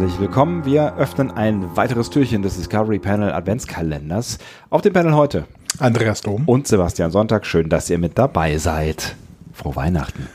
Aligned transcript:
herzlich 0.00 0.20
willkommen. 0.20 0.64
Wir 0.64 0.96
öffnen 0.96 1.30
ein 1.30 1.76
weiteres 1.76 2.08
Türchen 2.08 2.40
des 2.40 2.56
Discovery 2.56 2.98
Panel 2.98 3.32
Adventskalenders. 3.32 4.38
Auf 4.70 4.80
dem 4.80 4.94
Panel 4.94 5.14
heute 5.14 5.46
Andreas 5.78 6.22
Dom. 6.22 6.44
und 6.46 6.66
Sebastian 6.66 7.10
Sonntag. 7.10 7.44
Schön, 7.44 7.68
dass 7.68 7.90
ihr 7.90 7.98
mit 7.98 8.16
dabei 8.16 8.56
seid. 8.56 9.14
Frohe 9.52 9.76
Weihnachten. 9.76 10.26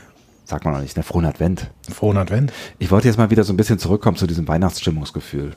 Sagt 0.44 0.64
man 0.64 0.74
noch 0.74 0.82
nicht, 0.82 0.96
ne? 0.96 1.02
Frohen 1.02 1.24
Advent. 1.24 1.68
Frohen 1.90 2.16
Advent. 2.16 2.52
Ich 2.78 2.92
wollte 2.92 3.08
jetzt 3.08 3.16
mal 3.16 3.30
wieder 3.30 3.42
so 3.42 3.52
ein 3.52 3.56
bisschen 3.56 3.80
zurückkommen 3.80 4.16
zu 4.16 4.28
diesem 4.28 4.46
Weihnachtsstimmungsgefühl. 4.46 5.56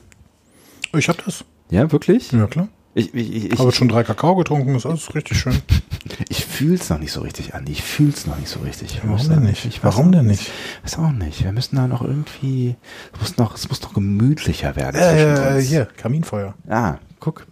Ich 0.92 1.08
hab 1.08 1.24
das. 1.24 1.44
Ja, 1.70 1.92
wirklich? 1.92 2.32
Ja, 2.32 2.48
klar. 2.48 2.66
Ich, 2.94 3.14
ich, 3.14 3.52
ich, 3.52 3.58
Habe 3.58 3.68
ich, 3.70 3.76
schon 3.76 3.88
drei 3.88 4.02
Kakao 4.02 4.34
getrunken, 4.34 4.74
ist 4.74 4.84
alles 4.84 5.14
richtig 5.14 5.38
schön. 5.38 5.56
ich 6.28 6.44
fühl's 6.44 6.90
noch 6.90 6.98
nicht 6.98 7.12
so 7.12 7.20
richtig, 7.20 7.54
Andi. 7.54 7.70
Ich 7.72 7.82
fühl's 7.82 8.26
noch 8.26 8.36
nicht 8.36 8.48
so 8.48 8.60
richtig. 8.60 8.94
Ich 8.94 9.00
Warum 9.08 9.28
denn 9.28 9.42
nicht? 9.44 9.64
Ich 9.64 9.84
Warum 9.84 10.10
denn 10.10 10.26
nicht? 10.26 10.50
Weiß 10.82 10.98
auch 10.98 11.12
nicht. 11.12 11.44
Wir 11.44 11.52
müssen 11.52 11.76
da 11.76 11.86
noch 11.86 12.02
irgendwie, 12.02 12.76
es 13.14 13.20
muss 13.20 13.36
noch, 13.36 13.54
es 13.54 13.68
muss 13.68 13.80
noch 13.82 13.94
gemütlicher 13.94 14.74
werden. 14.74 15.00
Äh, 15.00 15.56
uns. 15.56 15.68
hier, 15.68 15.86
Kaminfeuer. 15.86 16.54
Ah, 16.68 16.96
guck. 17.20 17.46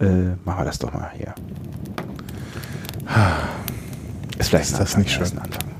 Äh, 0.00 0.34
machen 0.44 0.60
wir 0.60 0.64
das 0.64 0.78
doch 0.78 0.92
mal 0.92 1.10
hier. 1.16 1.34
Ist 4.38 4.48
vielleicht 4.48 4.64
Ist 4.64 4.72
das 4.72 4.80
Anfang, 4.80 5.02
nicht 5.02 5.12
schön? 5.12 5.38
Anfang. 5.38 5.70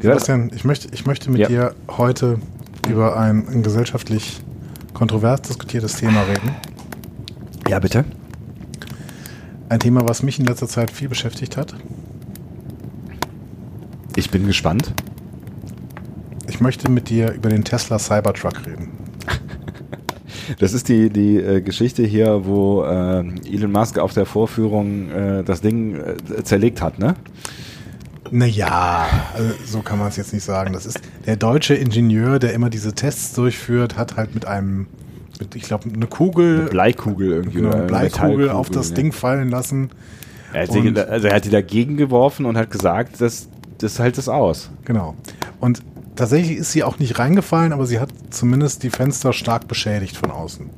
Sebastian, 0.00 0.50
ich 0.54 0.64
möchte, 0.64 0.88
ich 0.92 1.06
möchte 1.06 1.30
mit 1.30 1.40
Ja. 1.40 1.48
dir 1.48 1.74
heute 1.88 2.38
über 2.88 3.16
ein, 3.16 3.48
ein 3.48 3.62
gesellschaftlich 3.62 4.42
kontrovers 4.96 5.42
diskutiertes 5.42 5.96
Thema 5.96 6.22
reden. 6.22 6.56
Ja, 7.68 7.78
bitte. 7.78 8.06
Ein 9.68 9.78
Thema, 9.78 10.08
was 10.08 10.22
mich 10.22 10.38
in 10.38 10.46
letzter 10.46 10.68
Zeit 10.68 10.90
viel 10.90 11.10
beschäftigt 11.10 11.58
hat. 11.58 11.74
Ich 14.16 14.30
bin 14.30 14.46
gespannt. 14.46 14.94
Ich 16.48 16.62
möchte 16.62 16.90
mit 16.90 17.10
dir 17.10 17.32
über 17.32 17.50
den 17.50 17.62
Tesla 17.62 17.98
Cybertruck 17.98 18.66
reden. 18.66 18.88
Das 20.60 20.72
ist 20.72 20.88
die, 20.88 21.10
die 21.10 21.36
äh, 21.38 21.60
Geschichte 21.60 22.04
hier, 22.04 22.46
wo 22.46 22.84
äh, 22.84 23.18
Elon 23.52 23.72
Musk 23.72 23.98
auf 23.98 24.14
der 24.14 24.26
Vorführung 24.26 25.10
äh, 25.10 25.42
das 25.42 25.60
Ding 25.60 25.96
äh, 25.96 26.44
zerlegt 26.44 26.80
hat, 26.80 27.00
ne? 27.00 27.16
Naja, 28.30 29.08
also 29.34 29.50
so 29.66 29.82
kann 29.82 29.98
man 29.98 30.06
es 30.08 30.16
jetzt 30.16 30.32
nicht 30.32 30.44
sagen. 30.44 30.72
Das 30.72 30.86
ist 30.86 31.00
der 31.26 31.36
deutsche 31.36 31.74
Ingenieur, 31.74 32.38
der 32.38 32.54
immer 32.54 32.70
diese 32.70 32.94
Tests 32.94 33.34
durchführt, 33.34 33.96
hat 33.96 34.16
halt 34.16 34.34
mit 34.34 34.46
einem, 34.46 34.86
mit, 35.40 35.54
ich 35.54 35.62
glaube, 35.62 35.90
eine 35.92 36.06
Kugel, 36.06 36.68
Bleikugel 36.68 37.30
irgendwie. 37.30 37.58
genau, 37.58 37.70
eine 37.70 37.78
eine 37.78 37.86
Bleikugel 37.86 38.50
auf 38.50 38.70
das 38.70 38.90
ne? 38.90 38.94
Ding 38.94 39.12
fallen 39.12 39.50
lassen. 39.50 39.90
Er 40.52 40.62
hat, 40.62 40.72
sie, 40.72 40.96
also 40.96 41.28
er 41.28 41.34
hat 41.34 41.44
die 41.44 41.50
dagegen 41.50 41.96
geworfen 41.96 42.46
und 42.46 42.56
hat 42.56 42.70
gesagt, 42.70 43.20
das, 43.20 43.48
das 43.78 43.98
hält 43.98 44.16
es 44.16 44.28
aus. 44.28 44.70
Genau. 44.84 45.14
Und 45.60 45.82
tatsächlich 46.14 46.58
ist 46.58 46.72
sie 46.72 46.84
auch 46.84 46.98
nicht 46.98 47.18
reingefallen, 47.18 47.72
aber 47.72 47.86
sie 47.86 47.98
hat 47.98 48.10
zumindest 48.30 48.82
die 48.84 48.90
Fenster 48.90 49.32
stark 49.32 49.68
beschädigt 49.68 50.16
von 50.16 50.30
außen. 50.30 50.70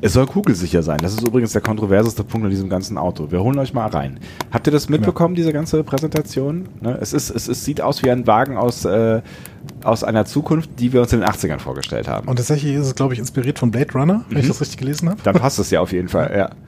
Es 0.00 0.12
soll 0.12 0.26
kugelsicher 0.26 0.82
sein. 0.82 0.98
Das 1.02 1.12
ist 1.12 1.26
übrigens 1.26 1.52
der 1.52 1.62
kontroverseste 1.62 2.24
Punkt 2.24 2.44
an 2.44 2.50
diesem 2.50 2.68
ganzen 2.68 2.98
Auto. 2.98 3.30
Wir 3.30 3.42
holen 3.42 3.58
euch 3.58 3.74
mal 3.74 3.86
rein. 3.86 4.18
Habt 4.52 4.66
ihr 4.66 4.72
das 4.72 4.88
mitbekommen, 4.88 5.34
diese 5.34 5.52
ganze 5.52 5.82
Präsentation? 5.84 6.68
Ne? 6.80 6.98
Es, 7.00 7.12
ist, 7.12 7.30
es, 7.30 7.48
es 7.48 7.64
sieht 7.64 7.80
aus 7.80 8.02
wie 8.02 8.10
ein 8.10 8.26
Wagen 8.26 8.56
aus, 8.56 8.84
äh, 8.84 9.22
aus 9.84 10.04
einer 10.04 10.24
Zukunft, 10.24 10.70
die 10.78 10.92
wir 10.92 11.00
uns 11.02 11.12
in 11.12 11.20
den 11.20 11.28
80ern 11.28 11.58
vorgestellt 11.58 12.08
haben. 12.08 12.28
Und 12.28 12.36
tatsächlich 12.36 12.74
ist 12.74 12.86
es, 12.86 12.94
glaube 12.94 13.14
ich, 13.14 13.18
inspiriert 13.20 13.58
von 13.58 13.70
Blade 13.70 13.92
Runner, 13.94 14.24
wenn 14.28 14.36
Mhm. 14.38 14.42
ich 14.42 14.48
das 14.48 14.60
richtig 14.60 14.78
gelesen 14.78 15.08
habe. 15.10 15.20
Dann 15.22 15.34
passt 15.36 15.58
es 15.58 15.70
ja 15.70 15.80
auf 15.80 15.92
jeden 15.92 16.08
Fall. 16.08 16.32
Ja. 16.36 16.50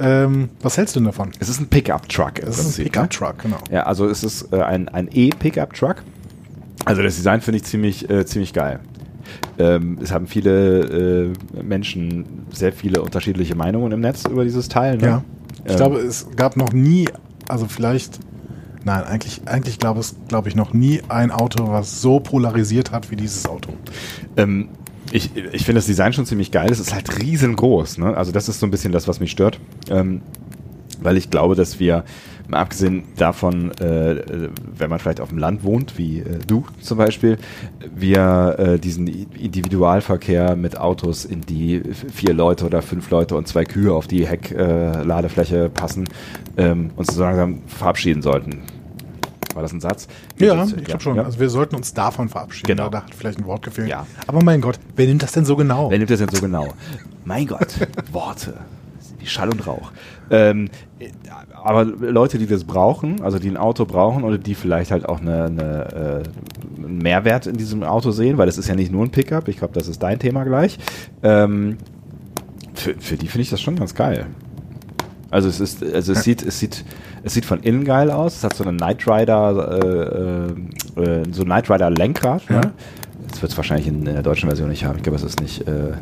Ähm, 0.00 0.48
was 0.60 0.76
hältst 0.76 0.96
du 0.96 0.98
denn 1.00 1.06
davon? 1.06 1.30
Es 1.38 1.48
ist 1.48 1.60
ein 1.60 1.68
Pickup-Truck. 1.68 2.40
Das 2.44 2.58
ist 2.58 2.78
ein 2.80 2.84
Pickup-Truck, 2.84 3.38
genau. 3.38 3.58
Ne? 3.68 3.76
Ja, 3.76 3.82
also 3.84 4.08
es 4.08 4.24
ist 4.24 4.52
äh, 4.52 4.60
ein, 4.60 4.88
ein 4.88 5.08
E-Pickup-Truck. 5.12 6.02
Also 6.84 7.00
das 7.00 7.14
Design 7.14 7.40
finde 7.40 7.58
ich 7.58 7.64
ziemlich, 7.64 8.10
äh, 8.10 8.26
ziemlich 8.26 8.52
geil. 8.52 8.80
Ähm, 9.58 9.98
es 10.02 10.12
haben 10.12 10.26
viele 10.26 11.32
äh, 11.56 11.62
Menschen 11.62 12.46
sehr 12.50 12.72
viele 12.72 13.02
unterschiedliche 13.02 13.54
Meinungen 13.54 13.92
im 13.92 14.00
Netz 14.00 14.24
über 14.24 14.44
dieses 14.44 14.68
Teil. 14.68 14.98
Ne? 14.98 15.06
Ja. 15.06 15.24
Ich 15.64 15.72
Ähm, 15.72 15.76
glaube, 15.76 15.98
es 15.98 16.26
gab 16.36 16.56
noch 16.56 16.72
nie, 16.72 17.08
also 17.48 17.66
vielleicht, 17.66 18.18
nein, 18.84 19.04
eigentlich, 19.04 19.42
eigentlich 19.46 19.78
glaube 19.78 20.00
es, 20.00 20.16
glaube 20.28 20.48
ich, 20.48 20.56
noch 20.56 20.72
nie 20.72 21.02
ein 21.08 21.30
Auto, 21.30 21.68
was 21.68 22.00
so 22.00 22.20
polarisiert 22.20 22.90
hat 22.92 23.10
wie 23.10 23.16
dieses 23.16 23.46
Auto. 23.46 23.70
Ähm, 24.36 24.68
ich 25.12 25.30
ich 25.36 25.64
finde 25.64 25.78
das 25.78 25.86
Design 25.86 26.12
schon 26.12 26.26
ziemlich 26.26 26.50
geil. 26.50 26.70
Es 26.70 26.80
ist 26.80 26.92
halt 26.94 27.20
riesengroß. 27.20 27.98
Ne? 27.98 28.16
Also 28.16 28.32
das 28.32 28.48
ist 28.48 28.58
so 28.58 28.66
ein 28.66 28.70
bisschen 28.70 28.90
das, 28.90 29.06
was 29.06 29.20
mich 29.20 29.30
stört. 29.30 29.60
Ähm, 29.88 30.22
weil 31.04 31.16
ich 31.16 31.30
glaube, 31.30 31.54
dass 31.54 31.78
wir, 31.78 32.04
mal 32.48 32.60
abgesehen 32.60 33.04
davon, 33.16 33.70
äh, 33.78 34.48
wenn 34.76 34.90
man 34.90 34.98
vielleicht 34.98 35.20
auf 35.20 35.28
dem 35.28 35.38
Land 35.38 35.64
wohnt, 35.64 35.96
wie 35.98 36.20
äh, 36.20 36.38
du 36.46 36.66
zum 36.80 36.98
Beispiel, 36.98 37.38
wir 37.94 38.56
äh, 38.58 38.78
diesen 38.78 39.06
Individualverkehr 39.06 40.56
mit 40.56 40.78
Autos, 40.78 41.24
in 41.24 41.42
die 41.42 41.82
vier 42.12 42.34
Leute 42.34 42.66
oder 42.66 42.82
fünf 42.82 43.10
Leute 43.10 43.36
und 43.36 43.48
zwei 43.48 43.64
Kühe 43.64 43.92
auf 43.92 44.06
die 44.06 44.26
Heckladefläche 44.26 45.64
äh, 45.64 45.68
passen, 45.68 46.08
ähm, 46.56 46.90
uns 46.96 47.14
so 47.14 47.22
langsam 47.22 47.62
verabschieden 47.66 48.22
sollten. 48.22 48.62
War 49.54 49.62
das 49.62 49.72
ein 49.72 49.80
Satz? 49.80 50.08
Ja, 50.38 50.64
ich 50.64 50.84
glaube 50.84 51.02
schon. 51.02 51.16
Ja. 51.16 51.22
Also 51.22 51.38
wir 51.38 51.48
sollten 51.48 51.76
uns 51.76 51.94
davon 51.94 52.28
verabschieden. 52.28 52.76
Genau. 52.76 52.88
Da 52.88 53.04
hat 53.04 53.14
vielleicht 53.14 53.38
ein 53.38 53.46
Wort 53.46 53.62
gefehlt. 53.62 53.88
Ja. 53.88 54.04
Aber 54.26 54.42
mein 54.42 54.60
Gott, 54.60 54.80
wer 54.96 55.06
nimmt 55.06 55.22
das 55.22 55.30
denn 55.32 55.44
so 55.44 55.54
genau? 55.54 55.90
Wer 55.90 55.98
nimmt 55.98 56.10
das 56.10 56.18
denn 56.18 56.28
so 56.28 56.40
genau? 56.40 56.74
Mein 57.24 57.46
Gott, 57.46 57.68
Worte. 58.12 58.54
Wie 59.24 59.28
Schall 59.28 59.48
und 59.48 59.66
Rauch. 59.66 59.90
Ähm, 60.30 60.68
äh, 60.98 61.08
aber 61.54 61.84
Leute, 61.84 62.36
die 62.36 62.46
das 62.46 62.64
brauchen, 62.64 63.22
also 63.22 63.38
die 63.38 63.48
ein 63.48 63.56
Auto 63.56 63.86
brauchen 63.86 64.22
oder 64.22 64.36
die 64.36 64.54
vielleicht 64.54 64.90
halt 64.90 65.08
auch 65.08 65.20
eine, 65.22 65.44
eine, 65.44 66.22
äh, 66.22 66.82
einen 66.84 66.98
Mehrwert 66.98 67.46
in 67.46 67.56
diesem 67.56 67.82
Auto 67.82 68.10
sehen, 68.10 68.36
weil 68.36 68.48
es 68.48 68.58
ist 68.58 68.68
ja 68.68 68.74
nicht 68.74 68.92
nur 68.92 69.02
ein 69.02 69.10
Pickup, 69.10 69.48
ich 69.48 69.56
glaube, 69.56 69.72
das 69.72 69.88
ist 69.88 70.02
dein 70.02 70.18
Thema 70.18 70.44
gleich. 70.44 70.78
Ähm, 71.22 71.78
für, 72.74 72.94
für 72.98 73.16
die 73.16 73.28
finde 73.28 73.42
ich 73.42 73.50
das 73.50 73.62
schon 73.62 73.76
ganz 73.76 73.94
geil. 73.94 74.26
Also 75.30 75.48
es 75.48 75.58
ist, 75.58 75.82
also 75.82 76.12
es 76.12 76.22
sieht, 76.22 76.42
es 76.42 76.58
sieht, 76.58 76.84
es 77.22 77.32
sieht 77.32 77.46
von 77.46 77.60
innen 77.60 77.84
geil 77.84 78.10
aus. 78.10 78.36
Es 78.36 78.44
hat 78.44 78.54
so 78.54 78.62
eine 78.62 78.76
Knight 78.76 79.08
Rider, 79.08 79.80
äh, 79.82 81.02
äh, 81.02 81.20
äh, 81.20 81.24
so 81.32 81.42
ein 81.42 81.46
Knight 81.46 81.70
Rider 81.70 81.90
Lenkrad. 81.90 82.42
Ja. 82.50 82.60
Ne? 82.60 82.72
Das 83.30 83.40
wird 83.40 83.52
es 83.52 83.56
wahrscheinlich 83.56 83.88
in, 83.88 84.06
in 84.06 84.12
der 84.12 84.22
deutschen 84.22 84.48
Version 84.48 84.68
nicht 84.68 84.84
haben. 84.84 84.96
Ich 84.96 85.02
glaube, 85.02 85.16
es 85.16 85.24
ist 85.24 85.40
nicht 85.40 85.66
äh, 85.66 85.88
äh, 85.88 85.94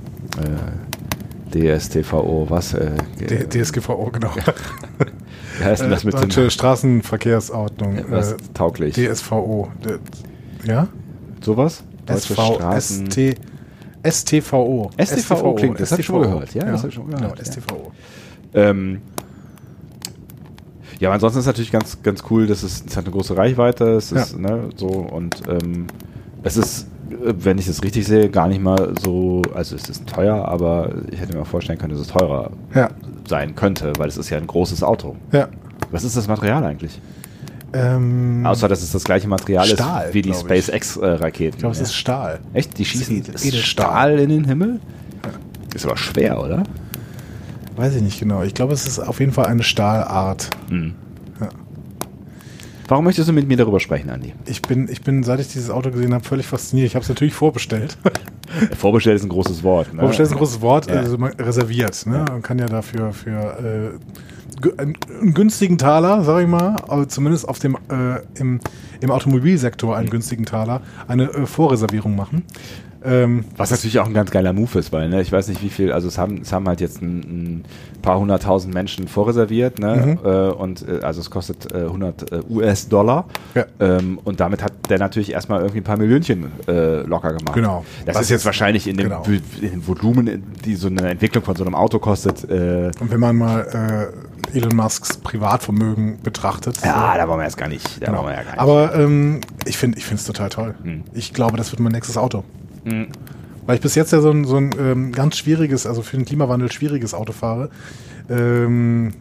DSTVO, 1.54 2.46
was? 2.48 2.74
Äh, 2.74 2.90
D 3.20 3.46
DSGVO, 3.62 4.10
genau. 4.12 4.30
wie 5.58 5.64
heißt 5.64 5.82
denn 5.82 5.90
das 5.90 6.04
mit 6.04 6.14
Deutsche 6.14 6.42
dem 6.42 6.50
Straßenverkehrsordnung. 6.50 8.04
was 8.08 8.32
Äh, 8.32 8.36
tauglich? 8.54 8.94
DSVO. 8.94 9.70
Ja? 10.64 10.88
Sowas? 11.40 11.84
Deutsche 12.06 12.32
SV, 12.32 12.54
Straßen. 12.54 13.10
ST, 13.10 13.36
STVO. 14.04 14.90
STVO 15.00 15.54
klingt, 15.54 15.78
das 15.80 15.92
hab 15.92 15.98
ich 16.00 16.06
schon 16.06 16.22
gehört, 16.22 16.54
ja, 16.54 16.64
das 16.64 16.82
hab 16.82 16.88
ich 16.88 16.94
schon 16.94 17.06
gehört, 17.10 17.36
Genau. 17.36 17.44
STVO. 17.44 17.92
Ähm, 18.54 19.00
ja, 20.98 21.08
aber 21.08 21.14
ansonsten 21.14 21.40
ist 21.40 21.46
natürlich 21.46 21.72
ganz, 21.72 22.02
ganz 22.02 22.22
cool, 22.30 22.46
dass 22.46 22.62
es, 22.62 22.84
es 22.86 22.96
hat 22.96 23.04
eine 23.04 23.12
große 23.12 23.36
Reichweite, 23.36 23.90
es 23.96 24.12
ist, 24.12 24.32
Ja. 24.32 24.38
ne, 24.38 24.68
so 24.76 24.86
und 24.88 25.42
ähm, 25.48 25.86
es 26.42 26.56
ist, 26.56 26.82
äh, 26.82 26.86
wenn 27.20 27.58
ich 27.58 27.68
es 27.68 27.82
richtig 27.82 28.06
sehe, 28.06 28.28
gar 28.30 28.48
nicht 28.48 28.62
mal 28.62 28.94
so, 29.02 29.42
also 29.54 29.76
es 29.76 29.88
ist 29.88 30.06
teuer, 30.06 30.46
aber 30.48 30.90
ich 31.10 31.20
hätte 31.20 31.34
mir 31.36 31.42
auch 31.42 31.46
vorstellen 31.46 31.78
können, 31.78 31.92
dass 31.92 32.00
es 32.00 32.08
teurer 32.08 32.50
Ja, 32.74 32.90
sein 33.28 33.54
könnte, 33.54 33.92
weil 33.98 34.08
es 34.08 34.16
ist 34.16 34.30
ja 34.30 34.38
ein 34.38 34.46
großes 34.46 34.82
Auto. 34.82 35.16
ja. 35.32 35.48
Was 35.90 36.04
ist 36.04 36.16
das 36.16 36.26
Material 36.28 36.64
eigentlich? 36.64 36.98
Ähm, 37.74 38.44
Außer, 38.46 38.66
dass 38.68 38.82
es 38.82 38.92
das 38.92 39.04
gleiche 39.04 39.28
Material 39.28 39.66
Stahl, 39.66 40.06
ist 40.08 40.14
wie 40.14 40.22
die. 40.22 40.32
SpaceX-Raketen. 40.32 41.54
ich 41.54 41.58
glaube, 41.58 41.74
es 41.74 41.80
ist 41.82 41.94
Stahl. 41.94 42.40
Echt? 42.54 42.78
Die 42.78 42.84
schießen 42.84 43.22
das 43.32 43.44
Edelstahl. 43.44 43.86
Stahl 43.88 44.18
in 44.20 44.28
den 44.30 44.44
Himmel? 44.44 44.80
Ist 45.74 45.84
aber 45.84 45.96
schwer, 45.98 46.40
oder? 46.42 46.62
Weiß 47.76 47.94
ich 47.96 48.02
nicht 48.02 48.20
genau. 48.20 48.42
Ich 48.42 48.54
glaube, 48.54 48.72
es 48.74 48.86
ist 48.86 49.00
auf 49.00 49.20
jeden 49.20 49.32
Fall 49.32 49.46
eine 49.46 49.62
Stahlart. 49.62 50.48
Hm. 50.68 50.94
Warum 52.92 53.06
möchtest 53.06 53.26
du 53.26 53.32
mit 53.32 53.48
mir 53.48 53.56
darüber 53.56 53.80
sprechen, 53.80 54.10
Andi? 54.10 54.34
Ich 54.44 54.60
bin, 54.60 54.86
ich 54.86 55.00
bin, 55.00 55.22
seit 55.22 55.40
ich 55.40 55.48
dieses 55.48 55.70
Auto 55.70 55.90
gesehen 55.90 56.12
habe, 56.12 56.24
völlig 56.24 56.46
fasziniert. 56.46 56.88
Ich 56.88 56.94
habe 56.94 57.02
es 57.02 57.08
natürlich 57.08 57.32
vorbestellt. 57.32 57.96
Vorbestellt 58.78 59.16
ist 59.16 59.22
ein 59.22 59.30
großes 59.30 59.62
Wort. 59.62 59.94
Ne? 59.94 60.00
Vorbestellt 60.00 60.26
ist 60.26 60.32
ein 60.32 60.38
großes 60.38 60.60
Wort, 60.60 60.90
Ja. 60.90 60.96
also 60.96 61.16
man 61.16 61.32
reserviert. 61.32 62.04
Ne? 62.04 62.22
Man 62.28 62.42
kann 62.42 62.58
ja 62.58 62.66
dafür 62.66 63.14
für 63.14 63.98
äh, 64.68 64.72
einen, 64.78 65.32
günstigen 65.32 65.78
Taler, 65.78 66.22
sag 66.22 66.42
ich 66.42 66.48
mal, 66.48 66.76
zumindest 67.08 67.48
auf 67.48 67.58
dem 67.60 67.78
äh, 67.90 68.20
im, 68.38 68.60
im 69.00 69.10
Automobilsektor 69.10 69.96
einen 69.96 70.10
günstigen 70.10 70.44
Taler, 70.44 70.82
eine 71.08 71.32
äh, 71.32 71.46
Vorreservierung 71.46 72.14
machen. 72.14 72.44
Ähm, 73.04 73.44
Was 73.56 73.70
natürlich 73.70 73.98
auch 73.98 74.06
ein 74.06 74.14
ganz 74.14 74.30
geiler 74.30 74.52
Move 74.52 74.78
ist, 74.78 74.92
weil 74.92 75.08
ne, 75.08 75.20
ich 75.20 75.32
weiß 75.32 75.48
nicht 75.48 75.62
wie 75.62 75.68
viel, 75.68 75.92
also 75.92 76.08
es 76.08 76.18
haben, 76.18 76.40
es 76.42 76.52
haben 76.52 76.66
halt 76.68 76.80
jetzt 76.80 77.02
ein, 77.02 77.18
ein 77.18 77.64
paar 78.02 78.18
hunderttausend 78.18 78.72
Menschen 78.74 79.08
vorreserviert, 79.08 79.78
ne? 79.78 80.18
Mhm. 80.22 80.26
Äh, 80.28 80.48
und 80.50 80.86
äh, 80.88 81.00
also 81.02 81.20
es 81.20 81.30
kostet 81.30 81.72
äh, 81.72 81.78
100 81.78 82.32
äh, 82.32 82.40
US-Dollar. 82.48 83.26
Ja. 83.54 83.66
Ähm, 83.80 84.18
und 84.24 84.40
damit 84.40 84.62
hat 84.62 84.72
der 84.88 84.98
natürlich 84.98 85.32
erstmal 85.32 85.60
irgendwie 85.60 85.80
ein 85.80 85.84
paar 85.84 85.96
Millionchen 85.98 86.50
äh, 86.68 87.02
locker 87.02 87.32
gemacht. 87.32 87.54
Genau. 87.54 87.84
Das 88.06 88.16
Was 88.16 88.22
ist 88.22 88.30
jetzt 88.30 88.46
wahrscheinlich 88.46 88.86
in 88.86 88.96
dem, 88.96 89.08
genau. 89.08 89.22
In 89.60 89.70
dem 89.70 89.86
Volumen, 89.86 90.44
die 90.64 90.74
so 90.76 90.88
eine 90.88 91.10
Entwicklung 91.10 91.44
von 91.44 91.56
so 91.56 91.64
einem 91.64 91.74
Auto 91.74 91.98
kostet. 91.98 92.48
Äh, 92.50 92.90
und 93.00 93.10
wenn 93.10 93.20
man 93.20 93.36
mal 93.36 94.12
Elon 94.52 94.76
Musks 94.76 95.16
Privatvermögen 95.18 96.20
betrachtet. 96.22 96.78
ja, 96.84 97.16
da 97.16 97.28
wollen 97.28 97.40
wir 97.40 97.44
jetzt 97.44 97.56
gar 97.56 97.68
nicht. 97.68 98.02
Da 98.02 98.06
Genau. 98.06 98.24
wir 98.24 98.32
ja 98.32 98.42
gar 98.42 98.50
nicht. 98.52 98.58
Aber 98.58 98.94
ähm, 98.94 99.40
ich 99.64 99.78
finde 99.78 99.98
ich 99.98 100.04
finde 100.04 100.20
es 100.20 100.26
total 100.26 100.48
toll. 100.50 100.74
Hm. 100.82 101.04
Ich 101.14 101.32
glaube, 101.32 101.56
das 101.56 101.72
wird 101.72 101.80
mein 101.80 101.92
nächstes 101.92 102.16
Auto. 102.16 102.44
Mhm. 102.84 103.08
Weil 103.66 103.76
ich 103.76 103.80
bis 103.80 103.94
jetzt 103.94 104.12
ja 104.12 104.20
so 104.20 104.30
ein, 104.30 104.44
so 104.44 104.56
ein 104.56 104.70
ähm, 104.78 105.12
ganz 105.12 105.36
schwieriges, 105.36 105.86
also 105.86 106.02
für 106.02 106.16
den 106.16 106.26
Klimawandel 106.26 106.70
schwieriges 106.72 107.14
Auto 107.14 107.32
fahre. 107.32 107.70
Ähm, 108.28 109.12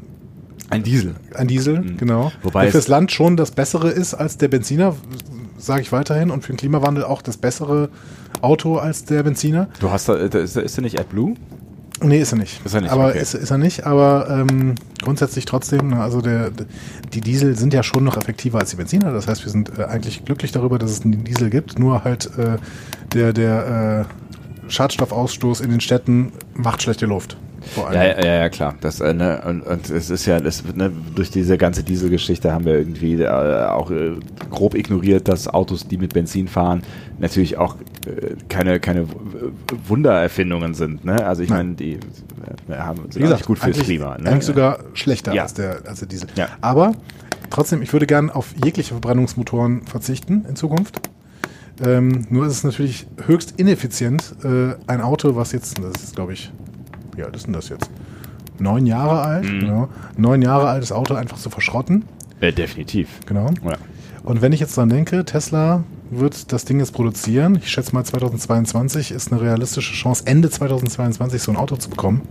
Ein 0.70 0.84
Diesel. 0.84 1.16
ein 1.36 1.48
Diesel, 1.48 1.82
Mhm. 1.82 1.98
genau. 1.98 2.32
Wobei 2.44 2.64
der 2.64 2.72
fürs 2.72 2.88
Land 2.88 3.12
schon 3.12 3.38
das 3.38 3.52
Bessere 3.52 3.90
ist 3.90 4.14
als 4.14 4.38
der 4.38 4.48
Benziner, 4.48 4.96
sage 5.58 5.82
ich 5.82 5.92
weiterhin. 5.92 6.32
Und 6.32 6.44
für 6.44 6.54
den 6.54 6.58
Klimawandel 6.58 7.04
auch 7.04 7.22
das 7.22 7.38
bessere 7.38 7.90
Auto 8.42 8.78
als 8.78 9.06
der 9.06 9.22
Benziner. 9.24 9.68
Du 9.80 9.92
hast 9.92 10.08
da, 10.10 10.16
ist, 10.16 10.56
ist 10.58 10.78
der 10.78 10.82
nicht 10.84 11.00
AdBlue? 11.00 11.36
Nee, 12.04 12.20
ist 12.20 12.32
er 12.32 12.40
nicht. 12.40 12.66
Ist 12.66 12.74
er 12.74 12.82
nicht, 12.82 12.92
aber 12.92 13.10
okay. 13.10 13.22
ist, 13.22 13.34
ist 13.36 13.52
er 13.52 13.58
nicht, 13.58 13.86
aber 13.86 14.28
ähm, 14.30 14.76
grundsätzlich 15.04 15.46
trotzdem, 15.46 15.90
ne, 15.90 16.02
also 16.02 16.22
der, 16.22 16.52
die 17.14 17.22
Diesel 17.22 17.56
sind 17.56 17.74
ja 17.74 17.84
schon 17.84 18.04
noch 18.04 18.18
effektiver 18.18 18.60
als 18.60 18.72
die 18.72 18.76
Benziner. 18.76 19.12
Das 19.12 19.28
heißt, 19.28 19.46
wir 19.46 19.52
sind 19.52 19.78
äh, 19.78 19.84
eigentlich 19.84 20.26
glücklich 20.26 20.52
darüber, 20.52 20.80
dass 20.80 20.92
es 20.92 21.02
einen 21.02 21.24
Diesel 21.24 21.50
gibt. 21.50 21.78
Nur 21.78 22.04
halt 22.04 22.30
äh, 22.38 22.58
der, 23.14 23.34
der 23.34 24.08
äh, 24.68 24.72
Schadstoffausstoß 24.72 25.62
in 25.62 25.70
den 25.70 25.82
Städten 25.82 26.32
macht 26.56 26.82
schlechte 26.82 27.06
Luft. 27.06 27.38
Vor 27.62 27.88
allem. 27.88 28.02
Ja, 28.02 28.24
ja, 28.24 28.36
ja, 28.40 28.50
klar. 28.50 28.76
Das, 28.82 29.00
äh, 29.00 29.14
ne, 29.14 29.42
und, 29.46 29.62
und 29.62 29.90
es 29.90 30.10
ist 30.10 30.26
ja, 30.26 30.40
das, 30.40 30.64
ne, 30.74 30.92
durch 31.16 31.30
diese 31.30 31.58
ganze 31.58 31.84
Dieselgeschichte 31.84 32.52
haben 32.52 32.66
wir 32.66 32.74
irgendwie 32.74 33.22
äh, 33.22 33.28
auch 33.28 33.92
äh, 33.92 34.14
grob 34.50 34.74
ignoriert, 34.74 35.28
dass 35.28 35.48
Autos, 35.48 35.88
die 35.88 35.98
mit 35.98 36.14
Benzin 36.14 36.48
fahren, 36.48 36.82
natürlich 37.20 37.58
auch 37.58 37.76
keine, 38.50 38.80
keine 38.80 39.08
W- 39.10 39.14
Wundererfindungen 39.88 40.74
sind. 40.74 41.06
Ne? 41.06 41.26
Also 41.26 41.44
ich 41.44 41.50
meine, 41.50 41.74
die 41.76 41.94
äh, 42.70 42.74
haben, 42.76 43.04
sind 43.04 43.16
Wie 43.18 43.20
gesagt, 43.22 43.46
gut 43.46 43.60
fürs 43.60 43.78
Klima. 43.80 44.18
Ne? 44.18 44.30
eigentlich 44.30 44.46
sogar 44.46 44.80
schlechter 44.94 45.34
Ja. 45.34 45.44
als, 45.44 45.54
der, 45.54 45.82
als 45.88 46.00
der 46.00 46.08
Diesel. 46.08 46.28
Ja. 46.36 46.48
Aber 46.62 46.94
trotzdem, 47.50 47.82
ich 47.82 47.92
würde 47.94 48.08
gern 48.08 48.30
auf 48.30 48.54
jegliche 48.64 48.94
Verbrennungsmotoren 48.94 49.86
verzichten 49.86 50.46
in 50.50 50.56
Zukunft. 50.56 51.00
Ähm, 51.84 52.26
nur 52.30 52.46
ist 52.46 52.54
es 52.54 52.64
natürlich 52.64 53.08
höchst 53.26 53.54
ineffizient, 53.60 54.36
äh, 54.44 54.74
ein 54.88 55.02
Auto, 55.02 55.36
was 55.36 55.52
jetzt, 55.52 55.78
das 55.80 56.04
ist 56.04 56.16
glaube 56.16 56.34
ich, 56.34 56.52
wie 57.16 57.24
alt 57.24 57.36
ist 57.36 57.46
denn 57.48 57.54
das 57.54 57.70
jetzt? 57.70 57.90
Neun 58.60 58.86
Jahre 58.86 59.22
alt, 59.22 59.46
Mhm. 59.46 59.60
genau. 59.62 59.90
Neun 60.18 60.42
Jahre 60.44 60.68
altes 60.70 60.92
Auto 60.92 61.16
einfach 61.16 61.38
zu 61.38 61.50
verschrotten, 61.50 62.06
Äh, 62.40 62.52
definitiv. 62.54 63.08
genau. 63.26 63.48
Ja. 63.64 63.78
Und 64.24 64.42
wenn 64.44 64.54
ich 64.54 64.60
jetzt 64.60 64.78
dran 64.78 64.90
denke, 64.90 65.26
Tesla 65.26 65.84
wird 66.12 66.52
das 66.52 66.66
Ding 66.66 66.80
jetzt 66.80 66.92
produzieren. 66.92 67.56
Ich 67.56 67.70
schätze 67.70 67.96
mal 67.96 68.04
2022 68.04 69.12
ist 69.12 69.32
eine 69.32 69.42
realistische 69.42 69.94
Chance, 69.94 70.24
Ende 70.26 70.50
2022 70.50 71.42
so 71.42 71.52
ein 71.52 71.58
Auto 71.58 71.78
zu 71.78 71.90
bekommen. 71.90 72.22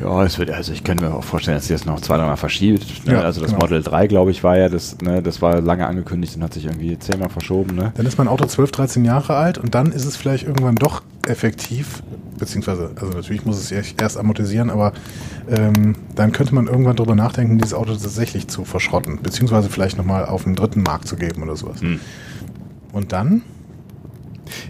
Ja, 0.00 0.22
es 0.24 0.38
wird, 0.38 0.50
also 0.50 0.72
ich 0.72 0.84
könnte 0.84 1.04
mir 1.04 1.14
auch 1.14 1.24
vorstellen, 1.24 1.56
dass 1.56 1.66
sie 1.66 1.72
das 1.72 1.86
noch 1.86 2.00
zwei, 2.00 2.18
dreimal 2.18 2.36
verschiebt. 2.36 3.06
Ne? 3.06 3.14
Ja, 3.14 3.20
also 3.22 3.40
das 3.40 3.50
genau. 3.50 3.64
Model 3.64 3.82
3, 3.82 4.06
glaube 4.06 4.30
ich, 4.30 4.44
war 4.44 4.58
ja 4.58 4.68
das, 4.68 4.98
ne, 5.00 5.22
das 5.22 5.42
war 5.42 5.60
lange 5.60 5.86
angekündigt 5.86 6.36
und 6.36 6.42
hat 6.42 6.52
sich 6.52 6.66
irgendwie 6.66 6.98
zehnmal 6.98 7.30
verschoben, 7.30 7.74
ne? 7.74 7.92
Dann 7.96 8.06
ist 8.06 8.18
mein 8.18 8.28
Auto 8.28 8.44
12, 8.44 8.70
13 8.70 9.04
Jahre 9.04 9.36
alt 9.36 9.58
und 9.58 9.74
dann 9.74 9.90
ist 9.90 10.04
es 10.04 10.16
vielleicht 10.16 10.46
irgendwann 10.46 10.76
doch 10.76 11.02
effektiv, 11.26 12.02
beziehungsweise, 12.38 12.90
also 13.00 13.12
natürlich 13.12 13.44
muss 13.44 13.56
es 13.58 13.68
sich 13.68 13.94
erst 14.00 14.18
amortisieren, 14.18 14.70
aber 14.70 14.92
ähm, 15.48 15.94
dann 16.14 16.32
könnte 16.32 16.54
man 16.54 16.66
irgendwann 16.66 16.96
drüber 16.96 17.14
nachdenken, 17.14 17.58
dieses 17.58 17.74
Auto 17.74 17.92
tatsächlich 17.92 18.48
zu 18.48 18.64
verschrotten, 18.64 19.20
beziehungsweise 19.22 19.68
vielleicht 19.68 19.98
nochmal 19.98 20.26
auf 20.26 20.46
einen 20.46 20.56
dritten 20.56 20.82
Markt 20.82 21.08
zu 21.08 21.16
geben 21.16 21.42
oder 21.42 21.56
sowas. 21.56 21.80
Hm. 21.80 22.00
Und 22.92 23.12
dann? 23.12 23.42